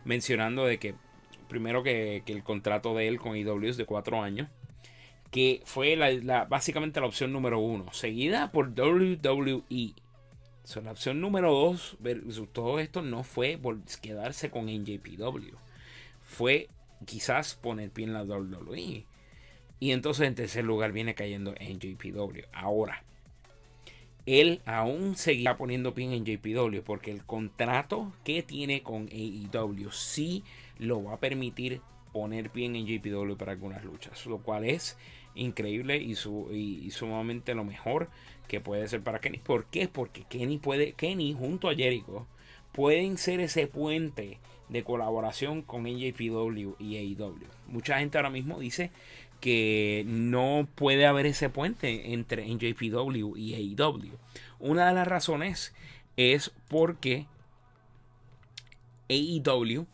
mencionando 0.03 0.65
de 0.65 0.79
que 0.79 0.95
primero 1.47 1.82
que, 1.82 2.23
el 2.25 2.43
contrato 2.43 2.93
de 2.93 3.08
él 3.08 3.19
con 3.19 3.38
e 3.38 3.69
es 3.69 3.77
de 3.77 3.86
cuatro 3.86 4.21
años, 4.21 4.49
que 5.32 5.62
fue 5.63 5.95
la, 5.95 6.43
básicamente 6.43 6.99
la 6.99 7.06
opción 7.06 7.32
número 7.32 7.60
uno, 7.60 7.93
seguida 7.93 8.51
por 8.51 8.77
WWE. 8.77 9.93
La 10.84 10.91
opción 10.91 11.19
número 11.19 11.52
dos, 11.52 11.97
todo 12.52 12.80
esto 12.80 13.02
no 13.02 13.23
fue 13.23 13.60
quedarse 14.02 14.49
con 14.49 14.65
NJPW, 14.65 15.56
fue 16.21 16.69
quizás 17.06 17.56
poner 17.56 17.91
pie 17.91 18.06
en 18.06 18.13
la 18.13 18.23
WWE. 18.23 19.06
Y 19.80 19.91
entonces 19.91 20.28
en 20.28 20.36
tercer 20.36 20.63
lugar 20.63 20.93
viene 20.93 21.15
cayendo 21.15 21.54
en 21.58 21.80
JPW. 21.80 22.45
Ahora, 22.54 23.04
él 24.26 24.62
aún 24.65 25.17
seguirá 25.17 25.58
poniendo 25.58 25.93
pie 25.93 26.06
en 26.06 26.23
JPW 26.23 26.82
porque 26.86 27.12
el 27.12 27.26
contrato 27.26 28.13
que 28.23 28.41
tiene 28.43 28.82
con 28.82 29.10
AEW 29.12 29.91
sí 29.91 30.43
lo 30.80 31.04
va 31.04 31.15
a 31.15 31.19
permitir 31.19 31.82
poner 32.13 32.49
pie 32.49 32.67
en 32.67 32.88
JPW 32.88 33.36
para 33.36 33.52
algunas 33.52 33.84
luchas. 33.84 34.26
Lo 34.26 34.38
cual 34.38 34.63
es 34.63 34.97
increíble 35.36 35.98
y, 35.98 36.15
sumamente 36.91 37.56
lo 37.56 37.63
mejor 37.63 38.10
que 38.48 38.60
puede 38.62 38.88
ser 38.88 39.02
para 39.02 39.19
Kenny. 39.19 39.39
¿Por 39.39 39.65
qué? 39.65 39.88
Porque 39.88 40.24
Kenny 40.24 40.58
puede, 40.58 40.93
Kenny 40.93 41.34
junto 41.34 41.69
a 41.69 41.76
Jericho 41.76 42.28
pueden 42.72 43.17
ser 43.17 43.39
ese 43.39 43.67
puente 43.67 44.39
de 44.69 44.84
colaboración 44.84 45.62
con 45.62 45.84
NJPW 45.84 46.76
y 46.80 46.98
AEW. 46.98 47.48
Mucha 47.67 48.00
gente 48.00 48.17
ahora 48.17 48.30
mismo 48.30 48.60
dice 48.60 48.91
que 49.39 50.04
no 50.08 50.67
puede 50.76 51.06
haber 51.06 51.26
ese 51.26 51.50
puente 51.50 52.13
entre 52.13 52.48
NJPW 52.48 53.36
y 53.38 53.76
AEW. 53.78 54.17
Una 54.60 54.88
de 54.88 54.93
las 54.93 55.08
razones 55.08 55.74
es 56.15 56.52
porque 56.69 57.26
AEW 59.10 59.86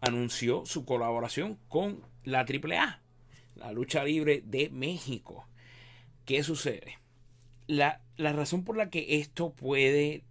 anunció 0.00 0.64
su 0.64 0.84
colaboración 0.84 1.58
con 1.68 2.00
la 2.24 2.40
AAA, 2.40 3.00
la 3.58 3.72
lucha 3.72 4.04
libre 4.04 4.42
de 4.44 4.70
México. 4.70 5.46
¿Qué 6.24 6.42
sucede? 6.42 6.98
La, 7.66 8.00
la 8.16 8.32
razón 8.32 8.64
por 8.64 8.76
la 8.76 8.90
que 8.90 9.18
esto 9.18 9.52
puede 9.52 10.24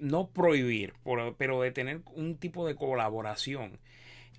no 0.00 0.28
prohibir, 0.28 0.94
pero 1.38 1.60
de 1.60 1.70
tener 1.70 2.02
un 2.14 2.36
tipo 2.36 2.66
de 2.66 2.74
colaboración 2.74 3.78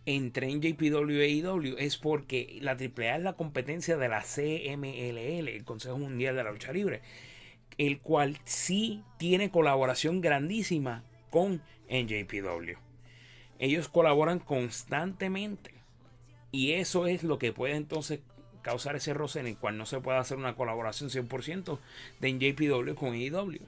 entre 0.05 0.53
NJPW 0.53 1.11
y 1.11 1.41
AEW 1.41 1.75
es 1.77 1.97
porque 1.97 2.59
la 2.61 2.71
AAA 2.71 3.17
es 3.17 3.23
la 3.23 3.33
competencia 3.33 3.97
de 3.97 4.07
la 4.07 4.21
CMLL, 4.21 5.47
el 5.47 5.63
Consejo 5.65 5.97
Mundial 5.97 6.35
de 6.35 6.43
la 6.43 6.51
Lucha 6.51 6.71
Libre, 6.71 7.01
el 7.77 7.99
cual 7.99 8.37
sí 8.43 9.03
tiene 9.17 9.49
colaboración 9.49 10.21
grandísima 10.21 11.03
con 11.29 11.61
NJPW. 11.89 12.77
Ellos 13.57 13.87
colaboran 13.87 14.39
constantemente 14.39 15.74
y 16.55 16.71
eso 16.71 17.05
es 17.05 17.23
lo 17.23 17.37
que 17.37 17.51
puede 17.51 17.75
entonces 17.75 18.21
causar 18.61 18.95
ese 18.95 19.13
roce 19.13 19.41
en 19.41 19.47
el 19.47 19.57
cual 19.57 19.77
no 19.77 19.85
se 19.85 19.99
puede 19.99 20.17
hacer 20.17 20.37
una 20.37 20.55
colaboración 20.55 21.09
100% 21.09 21.79
de 22.21 22.33
NJPW 22.33 22.95
con 22.95 23.13
AEW. 23.13 23.59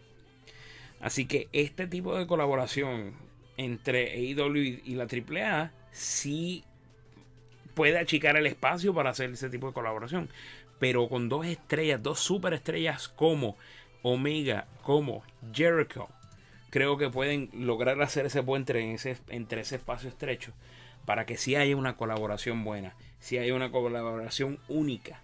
Así 1.01 1.25
que 1.25 1.49
este 1.51 1.85
tipo 1.85 2.17
de 2.17 2.25
colaboración 2.25 3.13
entre 3.57 4.13
AEW 4.13 4.79
y 4.85 4.95
la 4.95 5.03
AAA 5.03 5.73
sí 5.91 6.63
puede 7.73 7.99
achicar 7.99 8.37
el 8.37 8.47
espacio 8.47 8.93
para 8.93 9.09
hacer 9.09 9.29
ese 9.31 9.49
tipo 9.49 9.67
de 9.67 9.73
colaboración. 9.73 10.29
Pero 10.79 11.09
con 11.09 11.27
dos 11.27 11.45
estrellas, 11.45 12.01
dos 12.01 12.21
superestrellas 12.21 13.09
como 13.09 13.57
Omega, 14.01 14.65
como 14.81 15.23
Jericho, 15.53 16.07
creo 16.69 16.97
que 16.97 17.09
pueden 17.09 17.49
lograr 17.53 18.01
hacer 18.01 18.27
ese 18.27 18.43
puente 18.43 18.79
en 18.79 18.91
ese, 18.91 19.17
entre 19.27 19.61
ese 19.61 19.75
espacio 19.75 20.07
estrecho 20.07 20.53
para 21.07 21.25
que 21.25 21.37
sí 21.37 21.55
haya 21.55 21.77
una 21.77 21.95
colaboración 21.95 22.65
buena, 22.65 22.93
si 23.21 23.37
haya 23.37 23.55
una 23.55 23.71
colaboración 23.71 24.59
única 24.67 25.21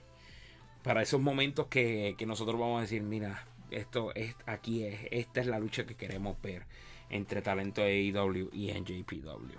para 0.81 1.01
esos 1.01 1.19
momentos 1.19 1.67
que, 1.67 2.15
que, 2.17 2.25
nosotros 2.25 2.57
vamos 2.57 2.77
a 2.77 2.81
decir, 2.83 3.01
mira, 3.01 3.45
esto 3.69 4.15
es 4.15 4.33
aquí 4.45 4.85
es, 4.85 5.01
esta 5.11 5.41
es 5.41 5.47
la 5.47 5.59
lucha 5.59 5.85
que 5.85 5.95
queremos 5.95 6.41
ver 6.41 6.63
entre 7.09 7.41
talento 7.41 7.81
de 7.81 7.91
AEW 7.91 8.49
y 8.53 8.71
NJPW. 8.71 9.57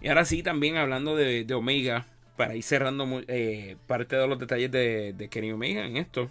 Y 0.00 0.06
ahora 0.06 0.24
sí, 0.24 0.44
también 0.44 0.76
hablando 0.76 1.16
de, 1.16 1.44
Omega, 1.54 2.06
para 2.36 2.54
ir 2.54 2.62
cerrando 2.62 3.04
eh, 3.26 3.76
parte 3.88 4.14
de 4.14 4.28
los 4.28 4.38
detalles 4.38 4.70
de, 4.70 5.12
de, 5.12 5.28
Kenny 5.28 5.50
Omega 5.50 5.86
en 5.86 5.96
esto, 5.96 6.30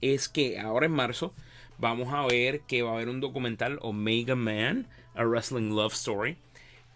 es 0.00 0.28
que 0.28 0.60
ahora 0.60 0.86
en 0.86 0.92
marzo 0.92 1.34
vamos 1.78 2.14
a 2.14 2.24
ver 2.26 2.60
que 2.60 2.82
va 2.82 2.92
a 2.92 2.94
haber 2.94 3.08
un 3.08 3.20
documental 3.20 3.80
Omega 3.82 4.36
Man, 4.36 4.86
a 5.16 5.24
Wrestling 5.24 5.70
Love 5.74 5.94
Story, 5.94 6.38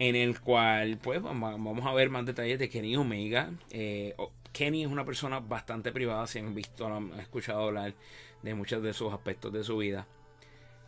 en 0.01 0.15
el 0.15 0.41
cual 0.41 0.97
pues 0.97 1.21
vamos 1.21 1.85
a 1.85 1.93
ver 1.93 2.09
más 2.09 2.25
detalles 2.25 2.57
de 2.57 2.69
Kenny 2.69 2.95
Omega. 2.95 3.51
Eh, 3.69 4.15
Kenny 4.51 4.81
es 4.81 4.89
una 4.89 5.05
persona 5.05 5.39
bastante 5.39 5.91
privada, 5.91 6.25
si 6.25 6.39
han 6.39 6.55
visto, 6.55 6.87
han 6.87 7.19
escuchado 7.19 7.67
hablar 7.67 7.93
de 8.41 8.55
muchos 8.55 8.81
de 8.81 8.93
sus 8.93 9.13
aspectos 9.13 9.53
de 9.53 9.63
su 9.63 9.77
vida 9.77 10.07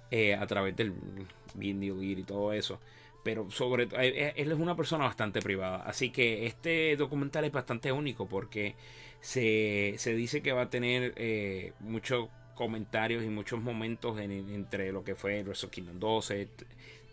eh, 0.10 0.34
a 0.34 0.48
través 0.48 0.76
del 0.76 0.96
video 1.54 2.02
y 2.02 2.24
todo 2.24 2.54
eso. 2.54 2.80
Pero 3.24 3.52
sobre 3.52 3.86
todo, 3.86 4.00
él 4.00 4.34
es 4.36 4.58
una 4.58 4.76
persona 4.76 5.06
bastante 5.06 5.44
privada. 5.44 5.84
Así 5.84 6.10
que 6.10 6.48
este 6.48 6.96
documental 6.98 7.46
es 7.46 7.52
bastante 7.52 7.92
único 7.92 8.28
porque 8.28 8.74
se, 9.22 9.96
dice 10.04 10.42
que 10.42 10.54
va 10.54 10.64
a 10.64 10.70
tener 10.72 11.14
eh, 11.18 11.74
muchos 11.82 12.30
comentarios 12.56 13.24
y 13.24 13.28
muchos 13.28 13.62
momentos 13.62 14.20
entre 14.20 14.92
lo 14.92 15.04
que 15.04 15.14
fue 15.14 15.44
Wrestle 15.44 15.70
Kingdom 15.70 16.00
12, 16.00 16.50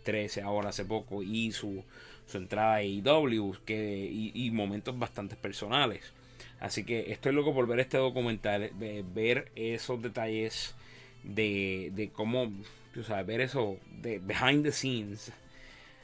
13 0.03 0.41
ahora 0.41 0.69
hace 0.69 0.85
poco 0.85 1.23
y 1.23 1.51
su, 1.51 1.83
su 2.27 2.37
entrada 2.37 2.75
a 2.75 2.77
AEW 2.77 3.55
que, 3.65 4.09
y, 4.11 4.51
momentos 4.51 4.97
bastante 4.97 5.35
personales. 5.35 6.13
Así 6.59 6.83
que 6.83 7.11
estoy 7.11 7.33
loco 7.33 7.53
por 7.53 7.67
ver 7.67 7.79
este 7.79 7.97
documental, 7.97 8.71
ver 9.13 9.51
esos 9.55 10.01
detalles 10.01 10.75
de, 11.23 11.91
de 11.93 12.09
cómo, 12.09 12.51
tú 12.93 13.03
sabes, 13.03 13.25
ver 13.25 13.41
eso 13.41 13.77
de 14.01 14.19
behind 14.19 14.63
the 14.63 14.71
scenes. 14.71 15.31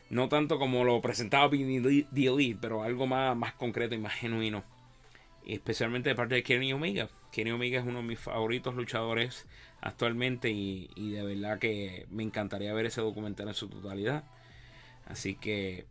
No 0.10 0.29
tanto 0.29 0.57
como 0.57 0.83
lo 0.83 1.01
presentaba 1.01 1.49
The 1.49 2.05
Elite, 2.13 2.57
pero 2.62 2.83
algo 2.83 3.07
más, 3.07 3.36
más 3.36 3.53
concreto 3.53 3.93
y 3.93 3.99
más 3.99 4.13
genuino. 4.13 4.63
Especialmente 5.45 6.10
de 6.10 6.15
parte 6.15 6.36
de 6.36 6.43
Kenny 6.43 6.73
Omega. 6.73 7.10
Kenny 7.31 7.51
Omega 7.51 7.79
es 7.79 7.86
uno 7.86 7.99
de 7.99 8.07
mis 8.07 8.19
favoritos 8.19 8.75
luchadores 8.75 9.45
actualmente 9.81 10.49
y, 10.49 11.11
de 11.11 11.23
verdad 11.23 11.59
que 11.59 12.05
me 12.09 12.23
encantaría 12.23 12.73
ver 12.73 12.87
ese 12.87 13.01
documental 13.01 13.47
en 13.47 13.53
su 13.53 13.67
totalidad. 13.67 14.23
Así 15.05 15.35
que 15.35 15.85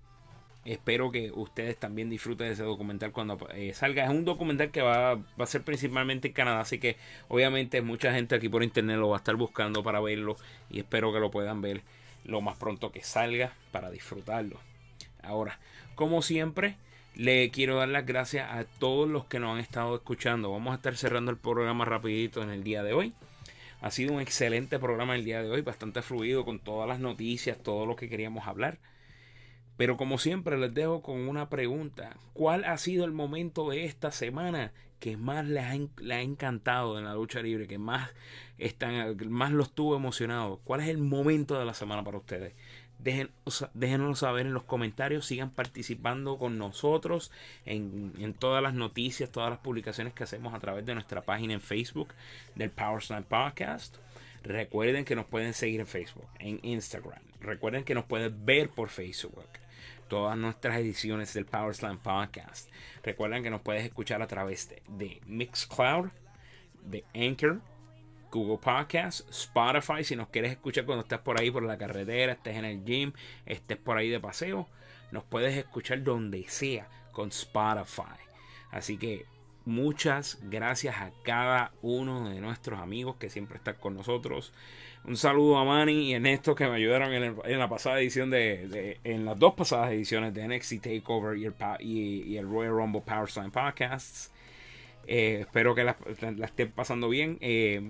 espero 0.65 1.11
que 1.11 1.31
ustedes 1.33 1.77
también 1.79 2.11
disfruten 2.11 2.49
de 2.49 2.53
ese 2.55 2.65
documental 2.65 3.13
cuando 3.13 3.39
eh, 3.55 3.73
salga. 3.75 4.05
Es 4.05 4.11
un 4.11 4.25
documental 4.25 4.71
que 4.71 4.83
va, 4.83 5.15
va, 5.15 5.25
a 5.39 5.47
ser 5.47 5.63
principalmente 5.63 6.29
en 6.29 6.35
Canadá, 6.35 6.61
así 6.61 6.79
que 6.79 6.97
obviamente 7.29 7.81
mucha 7.83 8.13
gente 8.13 8.35
aquí 8.35 8.49
por 8.49 8.63
internet 8.63 8.99
lo 8.99 9.09
va 9.09 9.17
a 9.17 9.19
estar 9.19 9.37
buscando 9.37 9.83
para 9.83 10.01
verlo 10.01 10.37
y 10.71 10.81
espero 10.81 11.13
que 11.13 11.21
lo 11.21 11.31
puedan 11.31 11.63
ver 11.63 11.83
lo 12.25 12.41
más 12.41 12.59
pronto 12.59 12.91
que 12.93 13.03
salga 13.03 13.53
para 13.71 13.91
disfrutarlo. 13.91 14.59
Ahora, 15.23 15.59
como 15.95 16.23
siempre, 16.23 16.77
le 17.15 17.51
quiero 17.51 17.77
dar 17.77 17.89
las 17.89 18.05
gracias 18.05 18.51
a 18.51 18.65
todos 18.65 19.09
los 19.09 19.25
que 19.25 19.41
nos 19.41 19.55
han 19.55 19.61
estado 19.61 19.95
escuchando. 19.95 20.53
Vamos 20.53 20.73
a 20.73 20.77
estar 20.77 20.97
cerrando 20.97 21.31
el 21.31 21.39
programa 21.39 21.85
rapidito 21.85 22.43
en 22.43 22.51
el 22.51 22.63
día 22.63 22.83
de 22.83 22.93
hoy. 22.93 23.15
Ha 23.81 23.91
sido 23.91 24.15
un 24.15 24.21
excelente 24.21 24.79
programa 24.79 25.15
el 25.15 25.25
día 25.25 25.43
de 25.43 25.51
hoy, 25.51 25.61
bastante 25.61 26.03
fluido 26.03 26.45
con 26.45 26.59
todas 26.59 26.89
las 26.89 26.99
noticias, 26.99 27.59
todo 27.59 27.87
lo 27.87 27.97
que 27.97 28.09
queríamos 28.09 28.47
hablar. 28.47 28.79
Pero 29.77 29.97
como 29.97 30.19
siempre 30.19 30.57
les 30.57 30.73
dejo 30.73 31.03
con 31.03 31.29
una 31.29 31.51
pregunta. 31.51 32.17
¿Cuál 32.33 32.65
ha 32.65 32.79
sido 32.79 33.05
el 33.05 33.13
momento 33.13 33.69
de 33.71 33.85
esta 33.85 34.11
semana 34.11 34.73
que 34.99 35.19
más 35.19 35.47
les 35.47 35.65
ha, 35.65 36.21
encantado 36.21 36.99
en 36.99 37.05
la 37.05 37.15
lucha 37.15 37.43
libre? 37.43 37.67
Que 37.67 37.77
más, 37.77 38.11
están, 38.57 39.17
más 39.29 39.53
los 39.53 39.75
tuvo 39.75 39.95
emocionados. 39.95 40.61
¿Cuál 40.65 40.81
es 40.81 40.89
el 40.89 40.99
momento 40.99 41.59
de 41.59 41.67
la 41.67 41.75
semana 41.75 42.03
para 42.03 42.17
ustedes? 42.17 42.55
Déjenos 42.99 44.19
saber 44.19 44.47
en 44.47 44.55
los 44.55 44.65
comentarios, 44.65 45.27
sigan 45.27 45.51
participando 45.51 46.39
con 46.39 46.59
nosotros 46.59 47.31
en, 47.65 48.35
todas 48.35 48.63
las 48.63 48.75
noticias, 48.75 49.31
todas 49.31 49.51
las 49.51 49.59
publicaciones 49.59 50.13
que 50.13 50.25
hacemos 50.25 50.55
a 50.55 50.59
través 50.59 50.85
de 50.87 50.95
nuestra 50.95 51.23
página 51.23 51.55
en 51.55 51.61
Facebook 51.61 52.09
del 52.55 52.71
Power 52.71 53.03
Slam 53.03 53.25
Podcast. 53.25 53.97
Recuerden 54.43 55.05
que 55.05 55.17
nos 55.17 55.27
pueden 55.27 55.55
seguir 55.55 55.81
en 55.81 55.87
Facebook, 55.87 56.29
en 56.39 56.61
Instagram. 56.63 57.21
Recuerden 57.41 57.85
que 57.85 57.95
nos 57.95 58.05
pueden 58.05 58.45
ver 58.45 58.71
por 58.71 58.89
Facebook. 58.89 59.49
Todas 60.09 60.39
nuestras 60.39 60.79
ediciones 60.79 61.35
del 61.35 61.47
Power 61.47 61.75
Slam 61.75 61.99
Podcast. 61.99 62.71
Recuerden 63.03 63.43
que 63.43 63.51
nos 63.51 63.61
puedes 63.61 63.85
escuchar 63.85 64.23
a 64.23 64.29
través 64.29 64.69
de, 64.69 64.83
de 64.89 65.21
Mixcloud, 65.27 66.11
de 66.85 67.05
Anchor, 67.15 67.61
Google 68.31 68.59
Podcast, 68.59 69.29
Spotify, 69.31 70.05
si 70.05 70.17
nos 70.17 70.29
quieres 70.29 70.53
escuchar 70.53 70.85
cuando 70.85 71.03
estás 71.03 71.21
por 71.21 71.41
ahí 71.41 71.51
por 71.51 71.63
la 71.63 71.79
carretera, 71.79 72.33
estés 72.33 72.57
en 72.57 72.65
el 72.65 72.85
gym, 72.85 73.13
estés 73.45 73.77
por 73.77 73.97
ahí 73.97 74.09
de 74.09 74.21
paseo, 74.21 74.69
nos 75.11 75.25
puedes 75.25 75.57
escuchar 75.57 76.03
donde 76.03 76.45
sea 76.49 76.89
con 77.13 77.29
Spotify. 77.29 78.03
Así 78.71 78.99
que 78.99 79.25
muchas 79.65 80.39
gracias 80.43 80.97
a 80.97 81.11
cada 81.23 81.73
uno 81.83 82.29
de 82.29 82.41
nuestros 82.41 82.79
amigos 82.81 83.17
que 83.17 83.31
siempre 83.31 83.59
están 83.59 83.77
con 83.77 83.95
nosotros. 83.95 84.53
Un 85.05 85.17
saludo 85.17 85.59
a 85.59 85.65
Manny 85.65 86.11
y 86.11 86.15
Ernesto 86.15 86.55
que 86.55 86.67
me 86.67 86.77
ayudaron 86.77 87.13
en, 87.13 87.59
la 87.59 87.69
pasada 87.69 88.01
edición 88.01 88.29
de, 88.29 88.99
en 89.05 89.25
las 89.25 89.39
dos 89.39 89.55
pasadas 89.55 89.93
ediciones 89.93 90.35
de 90.35 90.49
NXT 90.49 90.83
Takeover 90.83 91.39
y 91.39 91.45
el, 91.45 91.55
y, 91.81 92.37
el 92.37 92.49
Royal 92.49 92.73
Rumble 92.73 93.03
Power 93.03 93.31
Slam 93.31 93.53
Podcasts. 93.53 94.33
Eh, 95.07 95.39
espero 95.43 95.77
que 95.77 95.85
la, 95.85 95.97
estén 96.43 96.73
pasando 96.73 97.09
bien. 97.09 97.39
Eh, 97.41 97.89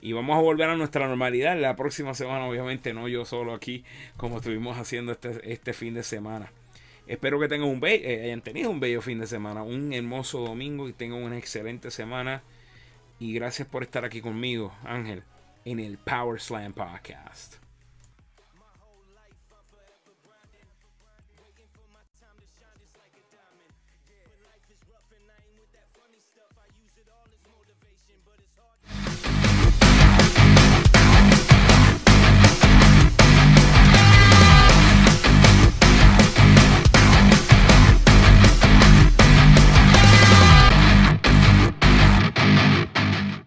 y 0.00 0.12
vamos 0.12 0.36
a 0.36 0.40
volver 0.40 0.68
a 0.68 0.76
nuestra 0.76 1.08
normalidad 1.08 1.58
la 1.58 1.76
próxima 1.76 2.14
semana, 2.14 2.46
obviamente, 2.46 2.92
no 2.92 3.08
yo 3.08 3.24
solo 3.24 3.54
aquí, 3.54 3.84
como 4.16 4.38
estuvimos 4.38 4.78
haciendo 4.78 5.12
este, 5.12 5.52
este 5.52 5.72
fin 5.72 5.94
de 5.94 6.02
semana. 6.02 6.52
Espero 7.06 7.38
que 7.38 7.48
tengan 7.48 7.68
un 7.68 7.80
eh, 7.84 8.22
hayan 8.24 8.42
tenido 8.42 8.70
un 8.70 8.80
bello 8.80 9.00
fin 9.00 9.20
de 9.20 9.26
semana, 9.26 9.62
un 9.62 9.92
hermoso 9.92 10.40
domingo 10.40 10.88
y 10.88 10.92
tengan 10.92 11.22
una 11.22 11.38
excelente 11.38 11.90
semana. 11.90 12.42
Y 13.18 13.32
gracias 13.32 13.68
por 13.68 13.82
estar 13.82 14.04
aquí 14.04 14.20
conmigo, 14.20 14.74
Ángel, 14.84 15.22
en 15.64 15.78
el 15.78 15.98
Power 15.98 16.40
Slam 16.40 16.72
Podcast. 16.72 17.65